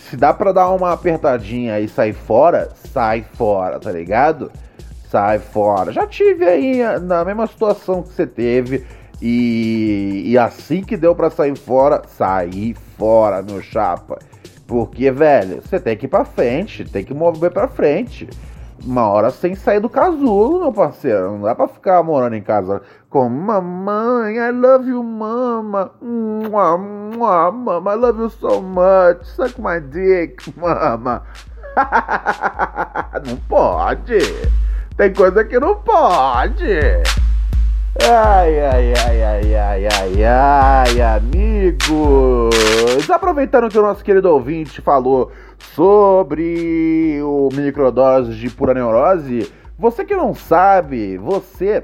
se 0.10 0.15
dá 0.15 0.34
pra 0.34 0.51
dar 0.51 0.69
uma 0.69 0.93
apertadinha 0.93 1.79
e 1.79 1.88
sair 1.88 2.13
fora, 2.13 2.69
sai 2.91 3.25
fora, 3.34 3.79
tá 3.79 3.91
ligado? 3.91 4.51
Sai 5.10 5.39
fora. 5.39 5.91
Já 5.91 6.08
tive 6.08 6.45
aí 6.45 6.82
na 7.01 7.25
mesma 7.25 7.47
situação 7.47 8.01
que 8.01 8.13
você 8.13 8.25
teve. 8.25 8.86
E, 9.21 10.23
e 10.25 10.38
assim 10.38 10.84
que 10.84 10.97
deu 10.97 11.15
para 11.15 11.29
sair 11.29 11.58
fora, 11.58 12.01
sair 12.08 12.75
fora, 12.97 13.41
meu 13.41 13.62
chapa. 13.62 14.19
Porque, 14.67 15.12
velho, 15.12 15.62
você 15.62 15.79
tem 15.79 15.95
que 15.95 16.06
ir 16.06 16.10
pra 16.10 16.25
frente, 16.25 16.84
tem 16.84 17.03
que 17.03 17.13
mover 17.13 17.51
pra 17.51 17.67
frente 17.67 18.27
uma 18.84 19.08
hora 19.08 19.32
sem 19.32 19.56
sair 19.56 19.80
do 19.80 19.89
casulo, 19.89 20.60
meu 20.60 20.74
parceiro. 20.74 21.32
Não 21.32 21.41
dá 21.41 21.56
pra 21.56 21.67
ficar 21.67 22.04
morando 22.04 22.36
em 22.36 22.41
casa 22.41 22.82
com 23.10 23.30
mamãe, 23.30 24.38
I 24.38 24.52
love 24.52 24.89
you, 24.89 25.04
mama. 25.04 25.91
Mua, 26.02 26.78
mua, 26.78 27.52
mama, 27.52 27.93
I 27.93 27.96
love 27.96 28.22
you 28.22 28.30
so 28.30 28.62
much. 28.62 29.26
Suck 29.26 29.60
my 29.60 29.80
dick, 29.80 30.54
mama. 30.58 31.24
não 33.26 33.38
pode. 33.48 34.19
Tem 34.98 35.13
coisa 35.13 35.43
que 35.43 35.60
não 35.60 35.76
pode. 35.76 36.80
Ai, 38.02 38.60
ai, 38.60 38.93
ai, 38.96 39.24
ai, 39.24 39.56
ai, 39.56 39.88
ai, 39.88 40.24
ai, 40.26 41.02
amigos. 41.02 42.50
Aproveitando 43.10 43.69
que 43.69 43.78
o 43.78 43.84
nosso 43.84 44.04
querido 44.04 44.30
ouvinte 44.32 44.82
falou 44.82 45.32
sobre 45.76 47.19
o 47.23 47.49
microdose 47.54 48.36
de 48.36 48.49
pura 48.49 48.73
neurose, 48.73 49.52
você 49.78 50.06
que 50.06 50.15
não 50.15 50.34
sabe, 50.34 51.17
você 51.17 51.84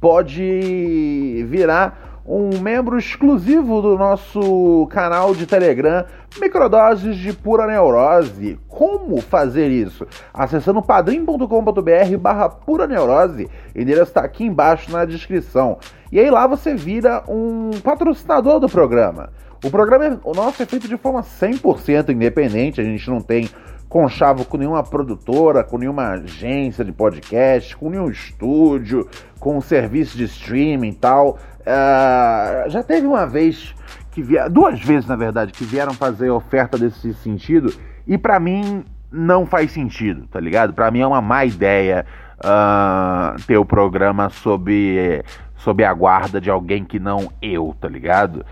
pode 0.00 1.44
virar 1.48 2.22
um 2.26 2.58
membro 2.58 2.98
exclusivo 2.98 3.82
do 3.82 3.98
nosso 3.98 4.86
canal 4.90 5.34
de 5.34 5.46
Telegram, 5.46 6.06
Microdoses 6.40 7.16
de 7.16 7.34
Pura 7.34 7.66
Neurose. 7.66 8.58
Como 8.66 9.20
fazer 9.20 9.68
isso? 9.68 10.06
Acessando 10.32 10.82
padrim.com.br 10.82 12.18
barra 12.18 12.48
pura 12.48 12.86
neurose. 12.86 13.48
Endereço 13.76 14.04
está 14.04 14.22
aqui 14.22 14.44
embaixo 14.44 14.90
na 14.90 15.04
descrição. 15.04 15.78
E 16.10 16.18
aí 16.18 16.30
lá 16.30 16.46
você 16.46 16.74
vira 16.74 17.22
um 17.28 17.70
patrocinador 17.82 18.58
do 18.58 18.68
programa. 18.68 19.30
O 19.64 19.70
programa, 19.70 20.20
o 20.24 20.34
nosso 20.34 20.62
é 20.62 20.66
feito 20.66 20.86
de 20.86 20.98
forma 20.98 21.22
100% 21.22 22.10
independente, 22.10 22.82
a 22.82 22.84
gente 22.84 23.08
não 23.08 23.18
tem 23.18 23.48
conchavo 23.88 24.44
com 24.44 24.58
nenhuma 24.58 24.82
produtora, 24.82 25.64
com 25.64 25.78
nenhuma 25.78 26.10
agência 26.10 26.84
de 26.84 26.92
podcast, 26.92 27.74
com 27.74 27.88
nenhum 27.88 28.10
estúdio, 28.10 29.08
com 29.40 29.56
um 29.56 29.62
serviço 29.62 30.18
de 30.18 30.24
streaming 30.24 30.90
e 30.90 30.94
tal. 30.94 31.38
Uh, 31.60 32.68
já 32.68 32.82
teve 32.82 33.06
uma 33.06 33.26
vez 33.26 33.74
que 34.10 34.22
vieram, 34.22 34.50
duas 34.50 34.78
vezes 34.80 35.08
na 35.08 35.16
verdade, 35.16 35.50
que 35.50 35.64
vieram 35.64 35.94
fazer 35.94 36.28
oferta 36.28 36.76
desse 36.76 37.14
sentido 37.14 37.72
e 38.06 38.18
para 38.18 38.38
mim 38.38 38.84
não 39.10 39.46
faz 39.46 39.72
sentido, 39.72 40.26
tá 40.26 40.38
ligado? 40.38 40.74
Para 40.74 40.90
mim 40.90 41.00
é 41.00 41.06
uma 41.06 41.22
má 41.22 41.42
ideia 41.46 42.04
uh, 42.38 43.42
ter 43.46 43.56
o 43.56 43.64
programa 43.64 44.28
sob, 44.28 45.22
sob 45.56 45.82
a 45.82 45.94
guarda 45.94 46.38
de 46.38 46.50
alguém 46.50 46.84
que 46.84 46.98
não 46.98 47.32
eu, 47.40 47.74
tá 47.80 47.88
ligado? 47.88 48.44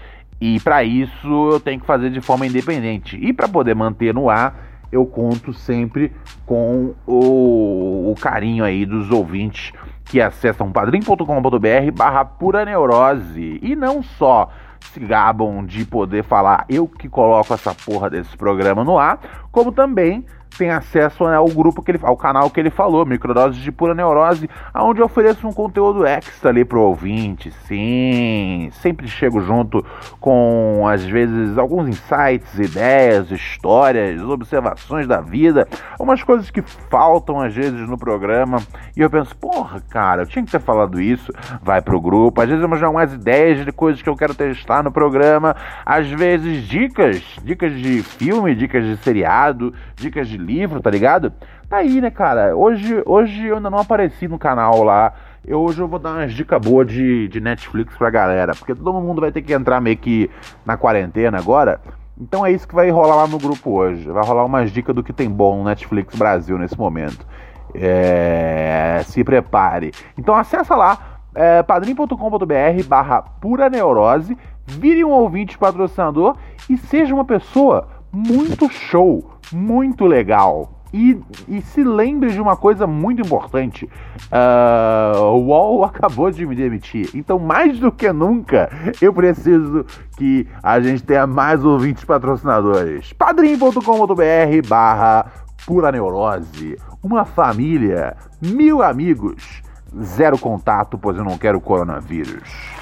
E 0.44 0.58
para 0.58 0.82
isso 0.82 1.52
eu 1.52 1.60
tenho 1.60 1.78
que 1.78 1.86
fazer 1.86 2.10
de 2.10 2.20
forma 2.20 2.44
independente. 2.44 3.16
E 3.16 3.32
para 3.32 3.46
poder 3.46 3.76
manter 3.76 4.12
no 4.12 4.28
ar, 4.28 4.56
eu 4.90 5.06
conto 5.06 5.54
sempre 5.54 6.10
com 6.44 6.96
o, 7.06 8.10
o 8.10 8.14
carinho 8.20 8.64
aí 8.64 8.84
dos 8.84 9.08
ouvintes 9.12 9.72
que 10.04 10.20
acessam 10.20 10.72
padrim.com.br 10.72 11.92
barra 11.94 12.24
pura 12.24 12.64
neurose. 12.64 13.60
E 13.62 13.76
não 13.76 14.02
só 14.02 14.50
se 14.80 14.98
gabam 14.98 15.64
de 15.64 15.84
poder 15.84 16.24
falar 16.24 16.64
eu 16.68 16.88
que 16.88 17.08
coloco 17.08 17.54
essa 17.54 17.72
porra 17.72 18.10
desse 18.10 18.36
programa 18.36 18.82
no 18.82 18.98
ar, 18.98 19.20
como 19.52 19.70
também 19.70 20.26
tem 20.56 20.70
acesso 20.70 21.24
né, 21.24 21.36
ao 21.36 21.48
grupo 21.48 21.82
que 21.82 21.92
ele, 21.92 22.00
ao 22.02 22.16
canal 22.16 22.50
que 22.50 22.60
ele 22.60 22.70
falou, 22.70 23.04
Microdoses 23.06 23.60
de 23.60 23.72
Pura 23.72 23.94
Neurose, 23.94 24.48
onde 24.74 25.00
eu 25.00 25.06
ofereço 25.06 25.46
um 25.46 25.52
conteúdo 25.52 26.06
extra 26.06 26.50
ali 26.50 26.64
pro 26.64 26.80
ouvinte. 26.80 27.50
Sim, 27.66 28.70
sempre 28.72 29.08
chego 29.08 29.40
junto 29.40 29.84
com 30.20 30.86
às 30.88 31.04
vezes 31.04 31.58
alguns 31.58 31.88
insights, 31.88 32.58
ideias, 32.58 33.30
histórias, 33.30 34.20
observações 34.22 35.06
da 35.06 35.20
vida, 35.20 35.66
umas 35.98 36.22
coisas 36.22 36.50
que 36.50 36.62
faltam 36.62 37.40
às 37.40 37.54
vezes 37.54 37.88
no 37.88 37.98
programa. 37.98 38.58
E 38.96 39.00
eu 39.00 39.10
penso, 39.10 39.34
porra, 39.36 39.80
cara, 39.88 40.22
eu 40.22 40.26
tinha 40.26 40.44
que 40.44 40.50
ter 40.50 40.60
falado 40.60 41.00
isso. 41.00 41.32
Vai 41.62 41.80
pro 41.80 42.00
grupo, 42.00 42.40
às 42.40 42.48
vezes 42.48 42.62
já 42.78 42.88
umas 42.88 43.12
ideias 43.12 43.64
de 43.64 43.72
coisas 43.72 44.02
que 44.02 44.08
eu 44.08 44.16
quero 44.16 44.34
testar 44.34 44.82
no 44.82 44.90
programa, 44.90 45.54
às 45.84 46.08
vezes 46.08 46.66
dicas, 46.66 47.22
dicas 47.42 47.72
de 47.72 48.02
filme, 48.02 48.54
dicas 48.54 48.84
de 48.84 48.96
seriado, 48.98 49.72
dicas 49.96 50.28
de 50.28 50.41
livro, 50.42 50.80
tá 50.80 50.90
ligado? 50.90 51.32
tá 51.72 51.78
aí, 51.78 52.02
né, 52.02 52.10
cara? 52.10 52.54
Hoje, 52.54 53.02
hoje 53.06 53.46
eu 53.46 53.56
ainda 53.56 53.70
não 53.70 53.78
apareci 53.78 54.28
no 54.28 54.38
canal 54.38 54.82
lá. 54.84 55.14
Eu, 55.42 55.62
hoje 55.62 55.80
eu 55.80 55.88
vou 55.88 55.98
dar 55.98 56.10
umas 56.10 56.34
dicas 56.34 56.60
boas 56.60 56.86
de, 56.86 57.28
de 57.28 57.40
Netflix 57.40 57.96
pra 57.96 58.10
galera, 58.10 58.54
porque 58.54 58.74
todo 58.74 58.92
mundo 59.00 59.22
vai 59.22 59.32
ter 59.32 59.40
que 59.40 59.54
entrar 59.54 59.80
meio 59.80 59.96
que 59.96 60.30
na 60.66 60.76
quarentena 60.76 61.38
agora. 61.38 61.80
Então 62.20 62.44
é 62.44 62.52
isso 62.52 62.68
que 62.68 62.74
vai 62.74 62.90
rolar 62.90 63.16
lá 63.16 63.26
no 63.26 63.38
grupo 63.38 63.70
hoje. 63.70 64.06
Vai 64.06 64.22
rolar 64.22 64.44
umas 64.44 64.70
dicas 64.70 64.94
do 64.94 65.02
que 65.02 65.14
tem 65.14 65.30
bom 65.30 65.56
no 65.56 65.64
Netflix 65.64 66.14
Brasil 66.14 66.58
nesse 66.58 66.78
momento. 66.78 67.26
É, 67.74 69.00
se 69.06 69.24
prepare. 69.24 69.92
Então 70.18 70.34
acessa 70.34 70.76
lá 70.76 71.20
é, 71.34 71.62
padrim.com.br 71.62 72.86
barra 72.86 73.22
pura 73.22 73.70
neurose, 73.70 74.36
vire 74.66 75.02
um 75.02 75.10
ouvinte 75.10 75.56
patrocinador 75.56 76.36
e 76.68 76.76
seja 76.76 77.14
uma 77.14 77.24
pessoa 77.24 77.88
muito 78.12 78.68
show, 78.68 79.30
muito 79.52 80.04
legal. 80.04 80.82
E, 80.92 81.18
e 81.48 81.62
se 81.62 81.82
lembre 81.82 82.30
de 82.32 82.40
uma 82.40 82.54
coisa 82.54 82.86
muito 82.86 83.22
importante: 83.22 83.88
uh, 84.30 85.22
o 85.22 85.46
UOL 85.46 85.84
acabou 85.86 86.30
de 86.30 86.44
me 86.44 86.54
demitir. 86.54 87.08
Então, 87.14 87.38
mais 87.38 87.78
do 87.78 87.90
que 87.90 88.12
nunca, 88.12 88.70
eu 89.00 89.12
preciso 89.12 89.86
que 90.18 90.46
a 90.62 90.78
gente 90.80 91.02
tenha 91.02 91.26
mais 91.26 91.64
ouvintes 91.64 92.04
patrocinadores. 92.04 93.12
padrim.com.br 93.14 94.68
barra 94.68 95.32
pura 95.66 95.90
neurose. 95.90 96.76
Uma 97.02 97.24
família, 97.24 98.14
mil 98.40 98.82
amigos, 98.82 99.62
zero 99.98 100.38
contato, 100.38 100.98
pois 100.98 101.16
eu 101.16 101.24
não 101.24 101.38
quero 101.38 101.60
coronavírus. 101.60 102.81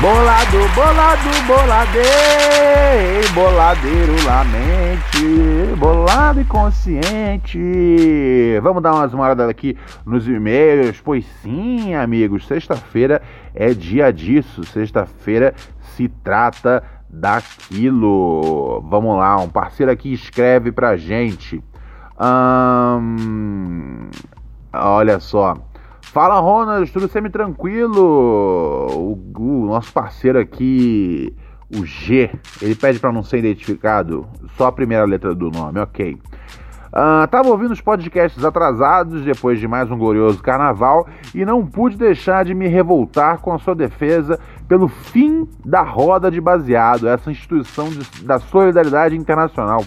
Bolado, 0.00 0.56
bolado, 0.74 1.28
boladeiro, 1.46 3.32
boladeiro 3.34 4.14
lamente, 4.24 5.76
bolado 5.76 6.40
e 6.40 6.44
consciente. 6.46 7.58
Vamos 8.62 8.82
dar 8.82 8.94
umas 8.94 9.12
moradas 9.12 9.46
aqui 9.46 9.76
nos 10.06 10.26
e-mails, 10.26 11.02
pois 11.02 11.26
sim, 11.42 11.94
amigos, 11.94 12.46
sexta-feira 12.46 13.20
é 13.54 13.74
dia 13.74 14.10
disso, 14.10 14.64
sexta-feira 14.64 15.52
se 15.94 16.08
trata 16.08 16.82
daquilo. 17.10 18.80
Vamos 18.88 19.18
lá, 19.18 19.36
um 19.36 19.50
parceiro 19.50 19.92
aqui 19.92 20.14
escreve 20.14 20.72
pra 20.72 20.96
gente. 20.96 21.62
Hum, 22.18 24.08
olha 24.72 25.20
só. 25.20 25.58
Fala, 26.02 26.40
Ronald, 26.40 26.90
tudo 26.90 27.08
semi-tranquilo? 27.08 28.88
O, 28.90 29.18
o, 29.36 29.66
nosso 29.66 29.92
parceiro 29.92 30.38
aqui, 30.38 31.34
o 31.76 31.84
G, 31.84 32.30
ele 32.60 32.74
pede 32.74 32.98
para 32.98 33.12
não 33.12 33.22
ser 33.22 33.38
identificado, 33.38 34.26
só 34.56 34.66
a 34.66 34.72
primeira 34.72 35.04
letra 35.04 35.34
do 35.34 35.50
nome, 35.50 35.78
ok. 35.78 36.18
Uh, 36.92 37.24
tava 37.28 37.48
ouvindo 37.48 37.70
os 37.70 37.80
podcasts 37.80 38.44
atrasados 38.44 39.22
depois 39.24 39.60
de 39.60 39.68
mais 39.68 39.88
um 39.88 39.96
glorioso 39.96 40.42
carnaval 40.42 41.06
e 41.32 41.44
não 41.44 41.64
pude 41.64 41.96
deixar 41.96 42.44
de 42.44 42.52
me 42.52 42.66
revoltar 42.66 43.38
com 43.38 43.52
a 43.52 43.60
sua 43.60 43.76
defesa 43.76 44.40
pelo 44.66 44.88
fim 44.88 45.48
da 45.64 45.82
roda 45.82 46.28
de 46.28 46.40
baseado, 46.40 47.06
essa 47.06 47.30
instituição 47.30 47.88
de, 47.88 48.24
da 48.24 48.40
solidariedade 48.40 49.16
internacional. 49.16 49.84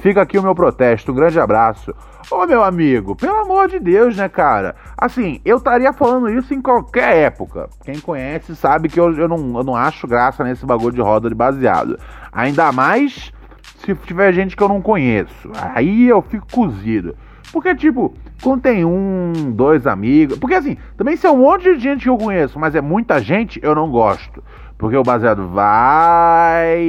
Fica 0.00 0.22
aqui 0.22 0.38
o 0.38 0.42
meu 0.42 0.54
protesto, 0.54 1.12
um 1.12 1.14
grande 1.14 1.38
abraço. 1.38 1.94
Ô 2.30 2.46
meu 2.46 2.62
amigo, 2.62 3.16
pelo 3.16 3.40
amor 3.40 3.66
de 3.66 3.80
Deus, 3.80 4.16
né, 4.16 4.28
cara? 4.28 4.76
Assim, 4.96 5.40
eu 5.44 5.56
estaria 5.56 5.92
falando 5.92 6.30
isso 6.30 6.54
em 6.54 6.62
qualquer 6.62 7.16
época. 7.16 7.68
Quem 7.84 7.98
conhece 7.98 8.54
sabe 8.54 8.88
que 8.88 9.00
eu, 9.00 9.12
eu, 9.18 9.26
não, 9.26 9.58
eu 9.58 9.64
não 9.64 9.74
acho 9.74 10.06
graça 10.06 10.44
nesse 10.44 10.64
bagulho 10.64 10.94
de 10.94 11.00
roda 11.00 11.28
de 11.28 11.34
baseado. 11.34 11.98
Ainda 12.30 12.70
mais 12.70 13.32
se 13.78 13.94
tiver 13.96 14.32
gente 14.32 14.56
que 14.56 14.62
eu 14.62 14.68
não 14.68 14.80
conheço. 14.80 15.50
Aí 15.74 16.06
eu 16.06 16.22
fico 16.22 16.46
cozido. 16.52 17.16
Porque, 17.52 17.74
tipo, 17.74 18.14
quando 18.40 18.62
tem 18.62 18.84
um, 18.84 19.50
dois 19.50 19.84
amigos. 19.84 20.38
Porque 20.38 20.54
assim, 20.54 20.76
também 20.96 21.16
se 21.16 21.26
é 21.26 21.30
um 21.30 21.38
monte 21.38 21.64
de 21.64 21.80
gente 21.80 22.04
que 22.04 22.08
eu 22.08 22.16
conheço, 22.16 22.60
mas 22.60 22.76
é 22.76 22.80
muita 22.80 23.20
gente, 23.20 23.58
eu 23.60 23.74
não 23.74 23.90
gosto. 23.90 24.40
Porque 24.80 24.96
o 24.96 25.02
baseado 25.02 25.46
vai, 25.46 26.82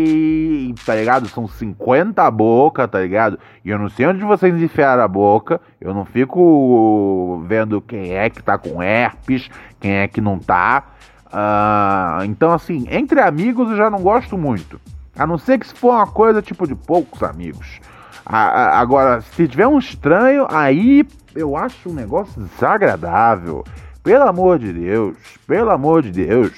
tá 0.85 0.95
ligado? 0.95 1.27
São 1.27 1.45
50 1.45 2.31
boca, 2.31 2.87
tá 2.87 3.01
ligado? 3.01 3.37
E 3.65 3.69
eu 3.69 3.77
não 3.77 3.89
sei 3.89 4.07
onde 4.07 4.23
vocês 4.23 4.55
enfiaram 4.55 5.03
a 5.03 5.07
boca. 5.09 5.59
Eu 5.79 5.93
não 5.93 6.05
fico 6.05 7.43
vendo 7.45 7.81
quem 7.81 8.13
é 8.13 8.29
que 8.29 8.41
tá 8.41 8.57
com 8.57 8.81
herpes, 8.81 9.49
quem 9.77 9.91
é 9.97 10.07
que 10.07 10.21
não 10.21 10.39
tá. 10.39 10.85
Uh, 11.25 12.23
então, 12.23 12.53
assim, 12.53 12.87
entre 12.89 13.19
amigos 13.19 13.69
eu 13.69 13.75
já 13.75 13.89
não 13.89 13.99
gosto 13.99 14.37
muito. 14.37 14.79
A 15.13 15.27
não 15.27 15.37
ser 15.37 15.59
que 15.59 15.67
se 15.67 15.73
for 15.73 15.91
uma 15.91 16.07
coisa 16.07 16.41
tipo 16.41 16.65
de 16.65 16.75
poucos 16.75 17.21
amigos. 17.21 17.81
agora, 18.25 19.19
se 19.19 19.49
tiver 19.49 19.67
um 19.67 19.77
estranho, 19.77 20.47
aí 20.49 21.05
eu 21.35 21.57
acho 21.57 21.89
um 21.89 21.93
negócio 21.93 22.41
desagradável. 22.41 23.65
Pelo 24.01 24.23
amor 24.23 24.59
de 24.59 24.71
Deus, 24.71 25.17
pelo 25.45 25.71
amor 25.71 26.03
de 26.03 26.11
Deus. 26.11 26.53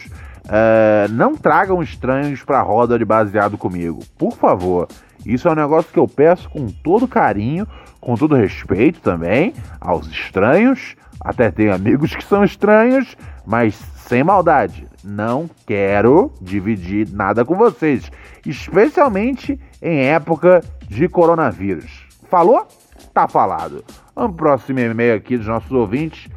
Uh, 0.45 1.11
não 1.11 1.35
tragam 1.35 1.81
estranhos 1.81 2.43
pra 2.43 2.61
roda 2.61 2.99
de 2.99 3.05
baseado 3.05 3.57
comigo, 3.57 4.01
por 4.17 4.33
favor. 4.33 4.87
Isso 5.25 5.47
é 5.47 5.51
um 5.51 5.55
negócio 5.55 5.91
que 5.91 5.99
eu 5.99 6.07
peço 6.07 6.49
com 6.49 6.67
todo 6.67 7.07
carinho, 7.07 7.65
com 8.01 8.15
todo 8.15 8.35
respeito 8.35 8.99
também 8.99 9.53
aos 9.79 10.07
estranhos. 10.07 10.95
Até 11.21 11.49
tenho 11.49 11.73
amigos 11.73 12.13
que 12.13 12.23
são 12.23 12.43
estranhos, 12.43 13.15
mas 13.45 13.75
sem 14.07 14.23
maldade. 14.23 14.85
Não 15.03 15.49
quero 15.65 16.31
dividir 16.41 17.07
nada 17.09 17.45
com 17.45 17.55
vocês, 17.55 18.11
especialmente 18.45 19.57
em 19.81 20.05
época 20.05 20.61
de 20.87 21.07
coronavírus. 21.07 22.05
Falou? 22.29 22.67
Tá 23.13 23.27
falado. 23.27 23.83
Vamos 24.15 24.35
pro 24.35 24.45
próximo 24.45 24.79
e-mail 24.79 25.15
aqui 25.15 25.37
dos 25.37 25.47
nossos 25.47 25.71
ouvintes. 25.71 26.27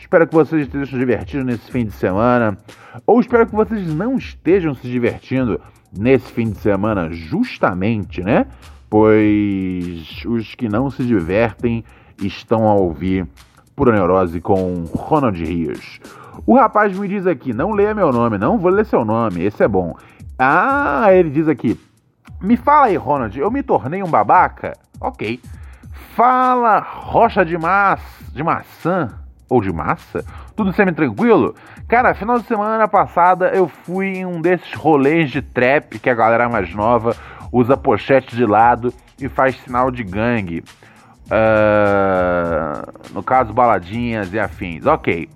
Espero 0.00 0.26
que 0.26 0.34
vocês 0.34 0.62
estejam 0.62 0.86
se 0.86 0.98
divertindo 0.98 1.44
nesse 1.44 1.70
fim 1.70 1.84
de 1.84 1.92
semana. 1.92 2.56
Ou 3.06 3.20
espero 3.20 3.46
que 3.46 3.54
vocês 3.54 3.94
não 3.94 4.16
estejam 4.16 4.74
se 4.74 4.88
divertindo 4.88 5.60
nesse 5.96 6.32
fim 6.32 6.50
de 6.50 6.58
semana, 6.58 7.10
justamente, 7.12 8.22
né? 8.22 8.46
Pois 8.88 10.24
os 10.26 10.54
que 10.54 10.68
não 10.70 10.90
se 10.90 11.04
divertem 11.04 11.84
estão 12.20 12.66
a 12.66 12.74
ouvir 12.74 13.28
Pura 13.76 13.92
Neurose 13.92 14.40
com 14.40 14.84
Ronald 14.94 15.38
Rios. 15.38 16.00
O 16.46 16.56
rapaz 16.56 16.98
me 16.98 17.06
diz 17.06 17.26
aqui: 17.26 17.52
não 17.52 17.72
leia 17.72 17.94
meu 17.94 18.10
nome, 18.10 18.38
não 18.38 18.58
vou 18.58 18.70
ler 18.70 18.86
seu 18.86 19.04
nome, 19.04 19.44
esse 19.44 19.62
é 19.62 19.68
bom. 19.68 19.94
Ah, 20.38 21.08
ele 21.12 21.28
diz 21.28 21.46
aqui: 21.46 21.78
me 22.40 22.56
fala 22.56 22.86
aí, 22.86 22.96
Ronald, 22.96 23.38
eu 23.38 23.50
me 23.50 23.62
tornei 23.62 24.02
um 24.02 24.10
babaca? 24.10 24.72
Ok. 24.98 25.38
Fala, 26.16 26.80
rocha 26.80 27.44
de, 27.44 27.56
ma 27.58 27.98
de 28.32 28.42
maçã 28.42 29.19
ou 29.50 29.60
de 29.60 29.72
massa? 29.72 30.24
Tudo 30.56 30.72
semi-tranquilo? 30.72 31.54
Cara, 31.88 32.14
final 32.14 32.38
de 32.38 32.46
semana 32.46 32.86
passada 32.86 33.48
eu 33.48 33.68
fui 33.68 34.18
em 34.18 34.24
um 34.24 34.40
desses 34.40 34.72
rolês 34.72 35.30
de 35.30 35.42
trap 35.42 35.98
que 35.98 36.08
a 36.08 36.14
galera 36.14 36.48
mais 36.48 36.72
nova 36.72 37.16
usa 37.52 37.76
pochete 37.76 38.36
de 38.36 38.46
lado 38.46 38.94
e 39.20 39.28
faz 39.28 39.56
sinal 39.60 39.90
de 39.90 40.04
gangue. 40.04 40.62
Uh, 41.26 43.12
no 43.12 43.22
caso, 43.22 43.52
baladinhas 43.52 44.32
e 44.32 44.38
afins. 44.38 44.86
Ok. 44.86 45.28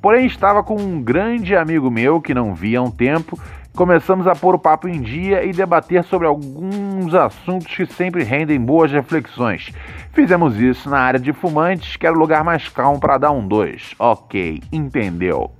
Porém, 0.00 0.26
estava 0.26 0.62
com 0.62 0.76
um 0.76 1.02
grande 1.02 1.56
amigo 1.56 1.90
meu 1.90 2.20
que 2.20 2.32
não 2.32 2.54
via 2.54 2.78
há 2.78 2.82
um 2.82 2.90
tempo 2.90 3.38
começamos 3.78 4.26
a 4.26 4.34
pôr 4.34 4.56
o 4.56 4.58
papo 4.58 4.88
em 4.88 5.00
dia 5.00 5.44
e 5.44 5.52
debater 5.52 6.02
sobre 6.02 6.26
alguns 6.26 7.14
assuntos 7.14 7.72
que 7.76 7.86
sempre 7.86 8.24
rendem 8.24 8.60
boas 8.60 8.90
reflexões. 8.90 9.70
Fizemos 10.12 10.60
isso 10.60 10.90
na 10.90 10.98
área 10.98 11.20
de 11.20 11.32
fumantes, 11.32 11.94
que 11.94 12.04
era 12.04 12.12
o 12.12 12.18
lugar 12.18 12.42
mais 12.42 12.68
calmo 12.68 12.98
para 12.98 13.18
dar 13.18 13.30
um 13.30 13.46
dois. 13.46 13.94
Ok, 13.96 14.60
entendeu. 14.72 15.52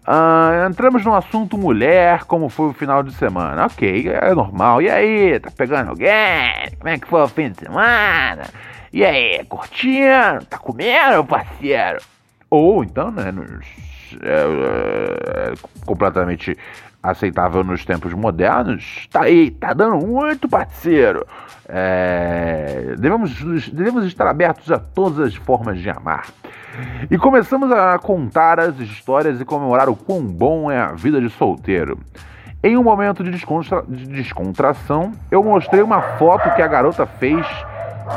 Uh, 0.00 0.68
entramos 0.68 1.04
no 1.04 1.14
assunto 1.14 1.56
mulher, 1.56 2.24
como 2.24 2.48
foi 2.48 2.70
o 2.70 2.72
final 2.72 3.04
de 3.04 3.14
semana. 3.14 3.66
Ok, 3.66 4.08
é 4.08 4.34
normal. 4.34 4.82
E 4.82 4.90
aí, 4.90 5.38
tá 5.38 5.52
pegando 5.56 5.90
alguém? 5.90 6.76
Como 6.76 6.88
é 6.88 6.98
que 6.98 7.06
foi 7.06 7.22
o 7.22 7.28
fim 7.28 7.50
de 7.50 7.60
semana? 7.60 8.48
E 8.92 9.04
aí, 9.04 9.44
curtindo? 9.44 10.44
Tá 10.48 10.58
comendo, 10.58 11.24
parceiro? 11.24 12.00
Ou 12.50 12.82
então, 12.82 13.12
né, 13.12 13.30
nos, 13.30 13.64
é, 14.22 15.52
é, 15.52 15.54
completamente 15.86 16.58
aceitável 17.02 17.64
nos 17.64 17.84
tempos 17.84 18.12
modernos, 18.12 19.08
tá 19.10 19.22
aí, 19.22 19.50
tá 19.50 19.72
dando 19.72 20.06
muito 20.06 20.48
parceiro. 20.48 21.26
É, 21.68 22.94
devemos, 22.98 23.32
devemos 23.70 24.04
estar 24.04 24.26
abertos 24.26 24.70
a 24.70 24.78
todas 24.78 25.20
as 25.20 25.34
formas 25.34 25.78
de 25.78 25.88
amar. 25.88 26.26
E 27.10 27.16
começamos 27.16 27.70
a 27.72 27.98
contar 27.98 28.60
as 28.60 28.78
histórias 28.78 29.40
e 29.40 29.44
comemorar 29.44 29.88
o 29.88 29.96
quão 29.96 30.22
bom 30.22 30.70
é 30.70 30.78
a 30.78 30.92
vida 30.92 31.20
de 31.20 31.30
solteiro. 31.30 31.98
Em 32.62 32.76
um 32.76 32.82
momento 32.82 33.24
de, 33.24 33.30
descontra 33.30 33.82
de 33.88 34.06
descontração, 34.06 35.12
eu 35.30 35.42
mostrei 35.42 35.82
uma 35.82 36.02
foto 36.02 36.54
que 36.54 36.60
a 36.60 36.66
garota 36.66 37.06
fez 37.06 37.46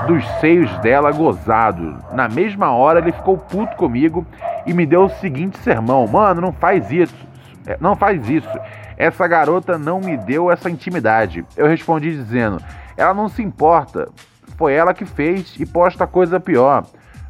dos 0.07 0.27
seios 0.39 0.69
dela 0.79 1.11
gozado. 1.11 1.97
Na 2.11 2.27
mesma 2.27 2.71
hora, 2.71 2.99
ele 2.99 3.11
ficou 3.11 3.37
puto 3.37 3.75
comigo 3.77 4.25
e 4.65 4.73
me 4.73 4.85
deu 4.85 5.05
o 5.05 5.09
seguinte 5.09 5.57
sermão: 5.59 6.05
Mano, 6.07 6.41
não 6.41 6.51
faz 6.51 6.91
isso. 6.91 7.32
É, 7.65 7.77
não 7.79 7.95
faz 7.95 8.29
isso. 8.29 8.49
Essa 8.97 9.27
garota 9.27 9.77
não 9.77 9.99
me 9.99 10.17
deu 10.17 10.51
essa 10.51 10.69
intimidade. 10.69 11.45
Eu 11.55 11.67
respondi 11.67 12.11
dizendo: 12.11 12.61
Ela 12.95 13.13
não 13.13 13.29
se 13.29 13.41
importa. 13.41 14.09
Foi 14.57 14.73
ela 14.73 14.93
que 14.93 15.05
fez 15.05 15.55
e 15.59 15.65
posta 15.65 16.05
coisa 16.05 16.39
pior. 16.39 16.85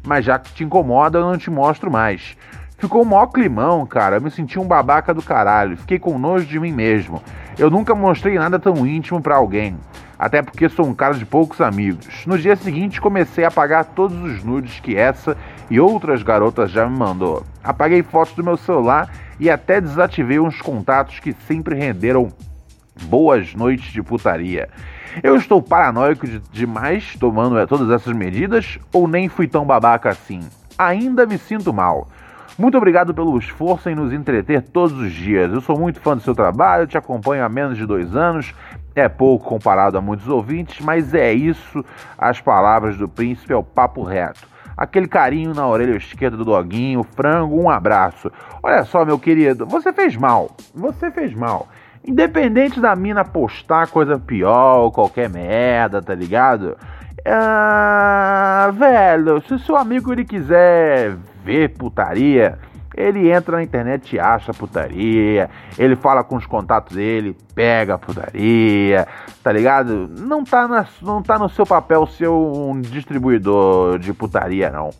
Mas 0.06 0.24
já 0.24 0.38
que 0.38 0.52
te 0.52 0.64
incomoda, 0.64 1.18
eu 1.18 1.22
não 1.22 1.38
te 1.38 1.50
mostro 1.50 1.90
mais. 1.90 2.36
Ficou 2.76 3.02
um 3.02 3.06
maior 3.06 3.28
climão, 3.28 3.86
cara. 3.86 4.16
Eu 4.16 4.20
me 4.20 4.30
senti 4.30 4.58
um 4.58 4.66
babaca 4.66 5.14
do 5.14 5.22
caralho. 5.22 5.76
Fiquei 5.76 5.98
com 5.98 6.18
nojo 6.18 6.44
de 6.44 6.60
mim 6.60 6.72
mesmo. 6.72 7.22
Eu 7.56 7.70
nunca 7.70 7.94
mostrei 7.94 8.38
nada 8.38 8.58
tão 8.58 8.86
íntimo 8.86 9.22
para 9.22 9.36
alguém. 9.36 9.78
Até 10.18 10.42
porque 10.42 10.68
sou 10.68 10.86
um 10.86 10.94
cara 10.94 11.14
de 11.14 11.24
poucos 11.24 11.60
amigos. 11.60 12.24
No 12.26 12.36
dia 12.38 12.56
seguinte, 12.56 13.00
comecei 13.00 13.44
a 13.44 13.48
apagar 13.48 13.84
todos 13.84 14.16
os 14.22 14.44
nudes 14.44 14.80
que 14.80 14.96
essa 14.96 15.36
e 15.70 15.80
outras 15.80 16.22
garotas 16.22 16.70
já 16.70 16.86
me 16.86 16.96
mandou. 16.96 17.42
Apaguei 17.62 18.02
fotos 18.02 18.34
do 18.34 18.44
meu 18.44 18.56
celular 18.56 19.10
e 19.38 19.50
até 19.50 19.80
desativei 19.80 20.38
uns 20.38 20.60
contatos 20.60 21.20
que 21.20 21.32
sempre 21.46 21.74
renderam 21.74 22.28
boas 23.02 23.54
noites 23.54 23.92
de 23.92 24.02
putaria. 24.02 24.68
Eu 25.22 25.36
estou 25.36 25.62
paranoico 25.62 26.26
de, 26.26 26.40
demais 26.52 27.14
tomando 27.18 27.58
eh, 27.58 27.66
todas 27.66 27.90
essas 27.90 28.14
medidas 28.14 28.78
ou 28.92 29.06
nem 29.06 29.28
fui 29.28 29.46
tão 29.46 29.64
babaca 29.64 30.10
assim? 30.10 30.40
Ainda 30.76 31.26
me 31.26 31.38
sinto 31.38 31.72
mal. 31.72 32.08
Muito 32.56 32.78
obrigado 32.78 33.12
pelo 33.12 33.36
esforço 33.36 33.88
em 33.88 33.94
nos 33.94 34.12
entreter 34.12 34.62
todos 34.62 34.96
os 34.96 35.12
dias. 35.12 35.52
Eu 35.52 35.60
sou 35.60 35.78
muito 35.78 36.00
fã 36.00 36.16
do 36.16 36.22
seu 36.22 36.34
trabalho, 36.34 36.86
te 36.86 36.96
acompanho 36.96 37.44
há 37.44 37.48
menos 37.48 37.76
de 37.76 37.84
dois 37.84 38.14
anos. 38.14 38.54
É 38.94 39.08
pouco 39.08 39.44
comparado 39.44 39.98
a 39.98 40.00
muitos 40.00 40.28
ouvintes, 40.28 40.78
mas 40.80 41.14
é 41.14 41.32
isso. 41.32 41.84
As 42.16 42.40
palavras 42.40 42.96
do 42.96 43.08
príncipe 43.08 43.52
é 43.52 43.56
o 43.56 43.62
papo 43.62 44.02
reto. 44.04 44.53
Aquele 44.76 45.06
carinho 45.06 45.54
na 45.54 45.66
orelha 45.66 45.96
esquerda 45.96 46.36
do 46.36 46.44
doguinho, 46.44 47.02
frango, 47.02 47.60
um 47.60 47.70
abraço. 47.70 48.30
Olha 48.62 48.84
só, 48.84 49.04
meu 49.04 49.18
querido, 49.18 49.66
você 49.66 49.92
fez 49.92 50.16
mal. 50.16 50.50
Você 50.74 51.10
fez 51.10 51.34
mal. 51.34 51.68
Independente 52.06 52.80
da 52.80 52.94
mina 52.94 53.24
postar 53.24 53.86
coisa 53.88 54.18
pior 54.18 54.90
qualquer 54.90 55.30
merda, 55.30 56.02
tá 56.02 56.14
ligado? 56.14 56.76
Ah, 57.26 58.70
velho, 58.74 59.40
se 59.48 59.58
seu 59.60 59.76
amigo 59.76 60.12
ele 60.12 60.24
quiser 60.24 61.16
ver 61.42 61.70
putaria, 61.70 62.58
ele 62.96 63.30
entra 63.30 63.56
na 63.56 63.62
internet 63.62 64.14
e 64.14 64.20
acha 64.20 64.52
putaria, 64.52 65.50
ele 65.78 65.96
fala 65.96 66.22
com 66.24 66.36
os 66.36 66.46
contatos 66.46 66.96
dele, 66.96 67.36
pega 67.54 67.98
putaria, 67.98 69.06
tá 69.42 69.52
ligado? 69.52 70.08
Não 70.18 70.44
tá, 70.44 70.66
na, 70.66 70.86
não 71.02 71.22
tá 71.22 71.38
no 71.38 71.48
seu 71.48 71.66
papel 71.66 72.06
ser 72.06 72.28
um 72.28 72.80
distribuidor 72.80 73.98
de 73.98 74.12
putaria, 74.12 74.70
não. 74.70 74.90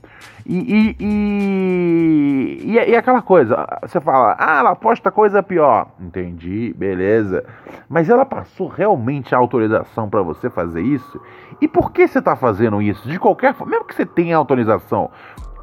E, 0.47 0.59
e, 0.59 0.97
e, 1.01 2.73
e, 2.73 2.91
e 2.91 2.97
aquela 2.97 3.23
coisa, 3.23 3.67
você 3.81 3.99
fala, 3.99 4.37
ah, 4.39 4.59
ela 4.59 4.77
posta 4.77 5.11
coisa 5.11 5.43
pior. 5.43 5.89
Entendi, 5.99 6.75
beleza. 6.77 7.45
Mas 7.89 8.11
ela 8.11 8.27
passou 8.27 8.69
realmente 8.69 9.35
a 9.35 9.39
autorização 9.39 10.11
para 10.11 10.21
você 10.21 10.51
fazer 10.51 10.83
isso? 10.83 11.19
E 11.61 11.69
por 11.69 11.93
que 11.93 12.07
você 12.07 12.21
tá 12.21 12.37
fazendo 12.37 12.83
isso? 12.83 13.09
De 13.09 13.19
qualquer 13.19 13.55
forma, 13.55 13.71
mesmo 13.71 13.87
que 13.87 13.95
você 13.95 14.05
tenha 14.05 14.37
autorização, 14.37 15.11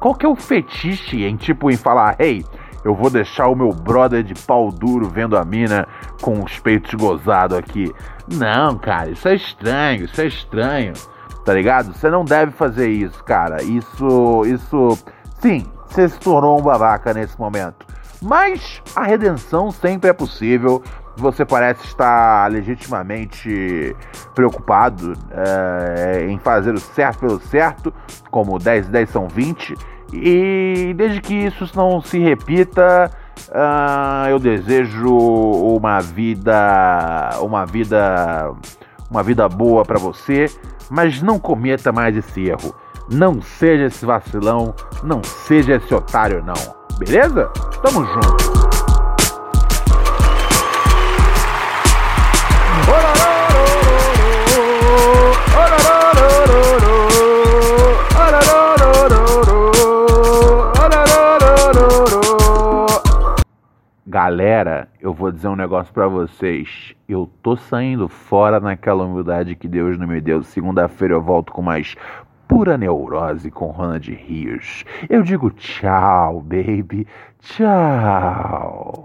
qual 0.02 0.16
que 0.16 0.26
é 0.26 0.28
o 0.28 0.34
fetiche 0.34 1.24
em 1.24 1.36
tipo 1.36 1.70
em 1.70 1.76
falar, 1.76 2.16
ei, 2.18 2.44
eu 2.84 2.92
vou 2.92 3.08
deixar 3.08 3.46
o 3.46 3.54
meu 3.54 3.68
brother 3.68 4.24
de 4.24 4.34
pau 4.34 4.72
duro 4.72 5.08
vendo 5.08 5.36
a 5.36 5.44
mina 5.44 5.86
com 6.20 6.42
os 6.42 6.58
peitos 6.58 6.92
gozados 6.94 7.56
aqui. 7.56 7.88
Não, 8.26 8.76
cara, 8.76 9.10
isso 9.10 9.28
é 9.28 9.36
estranho, 9.36 10.04
isso 10.06 10.20
é 10.20 10.26
estranho. 10.26 10.92
Tá 11.44 11.54
ligado? 11.54 11.94
Você 11.94 12.10
não 12.10 12.24
deve 12.24 12.50
fazer 12.50 12.88
isso, 12.88 13.22
cara. 13.22 13.62
Isso, 13.62 14.42
isso. 14.44 14.98
Sim, 15.38 15.64
você 15.86 16.08
se 16.08 16.18
tornou 16.18 16.58
um 16.58 16.62
babaca 16.62 17.14
nesse 17.14 17.38
momento. 17.38 17.86
Mas 18.22 18.80
a 18.94 19.02
redenção 19.02 19.70
sempre 19.70 20.08
é 20.08 20.12
possível. 20.12 20.82
Você 21.16 21.44
parece 21.44 21.84
estar 21.84 22.50
legitimamente 22.50 23.94
preocupado 24.34 25.12
é, 25.30 26.26
em 26.28 26.38
fazer 26.38 26.72
o 26.72 26.80
certo 26.80 27.20
pelo 27.20 27.40
certo, 27.40 27.92
como 28.30 28.58
10 28.58 28.88
10 28.88 29.10
são 29.10 29.28
20. 29.28 29.74
E 30.12 30.94
desde 30.94 31.20
que 31.20 31.34
isso 31.34 31.70
não 31.74 32.00
se 32.00 32.18
repita, 32.18 33.10
uh, 33.48 34.28
eu 34.28 34.38
desejo 34.38 35.08
uma 35.08 36.00
vida, 36.00 37.30
uma 37.40 37.64
vida, 37.64 38.52
uma 39.10 39.22
vida 39.22 39.48
boa 39.48 39.84
para 39.84 39.98
você, 39.98 40.46
mas 40.90 41.22
não 41.22 41.38
cometa 41.38 41.90
mais 41.92 42.14
esse 42.14 42.46
erro. 42.46 42.74
Não 43.10 43.40
seja 43.40 43.86
esse 43.86 44.04
vacilão, 44.04 44.74
não 45.02 45.22
seja 45.24 45.76
esse 45.76 45.94
otário 45.94 46.44
não. 46.44 46.81
Beleza? 46.98 47.50
Tamo 47.82 48.04
junto. 48.04 48.62
Galera, 64.06 64.88
eu 65.00 65.14
vou 65.14 65.32
dizer 65.32 65.48
um 65.48 65.56
negócio 65.56 65.92
para 65.92 66.06
vocês. 66.06 66.94
Eu 67.08 67.28
tô 67.42 67.56
saindo 67.56 68.08
fora 68.08 68.60
naquela 68.60 69.04
humildade 69.04 69.56
que 69.56 69.66
Deus 69.66 69.98
não 69.98 70.06
me 70.06 70.20
deu. 70.20 70.42
Segunda-feira 70.42 71.14
eu 71.14 71.22
volto 71.22 71.50
com 71.52 71.62
mais 71.62 71.96
pura 72.48 72.76
neurose 72.76 73.50
com 73.50 73.66
Ronald 73.66 74.10
Rios. 74.10 74.84
Eu 75.08 75.22
digo 75.22 75.50
tchau, 75.50 76.40
baby. 76.40 77.06
Tchau. 77.40 79.04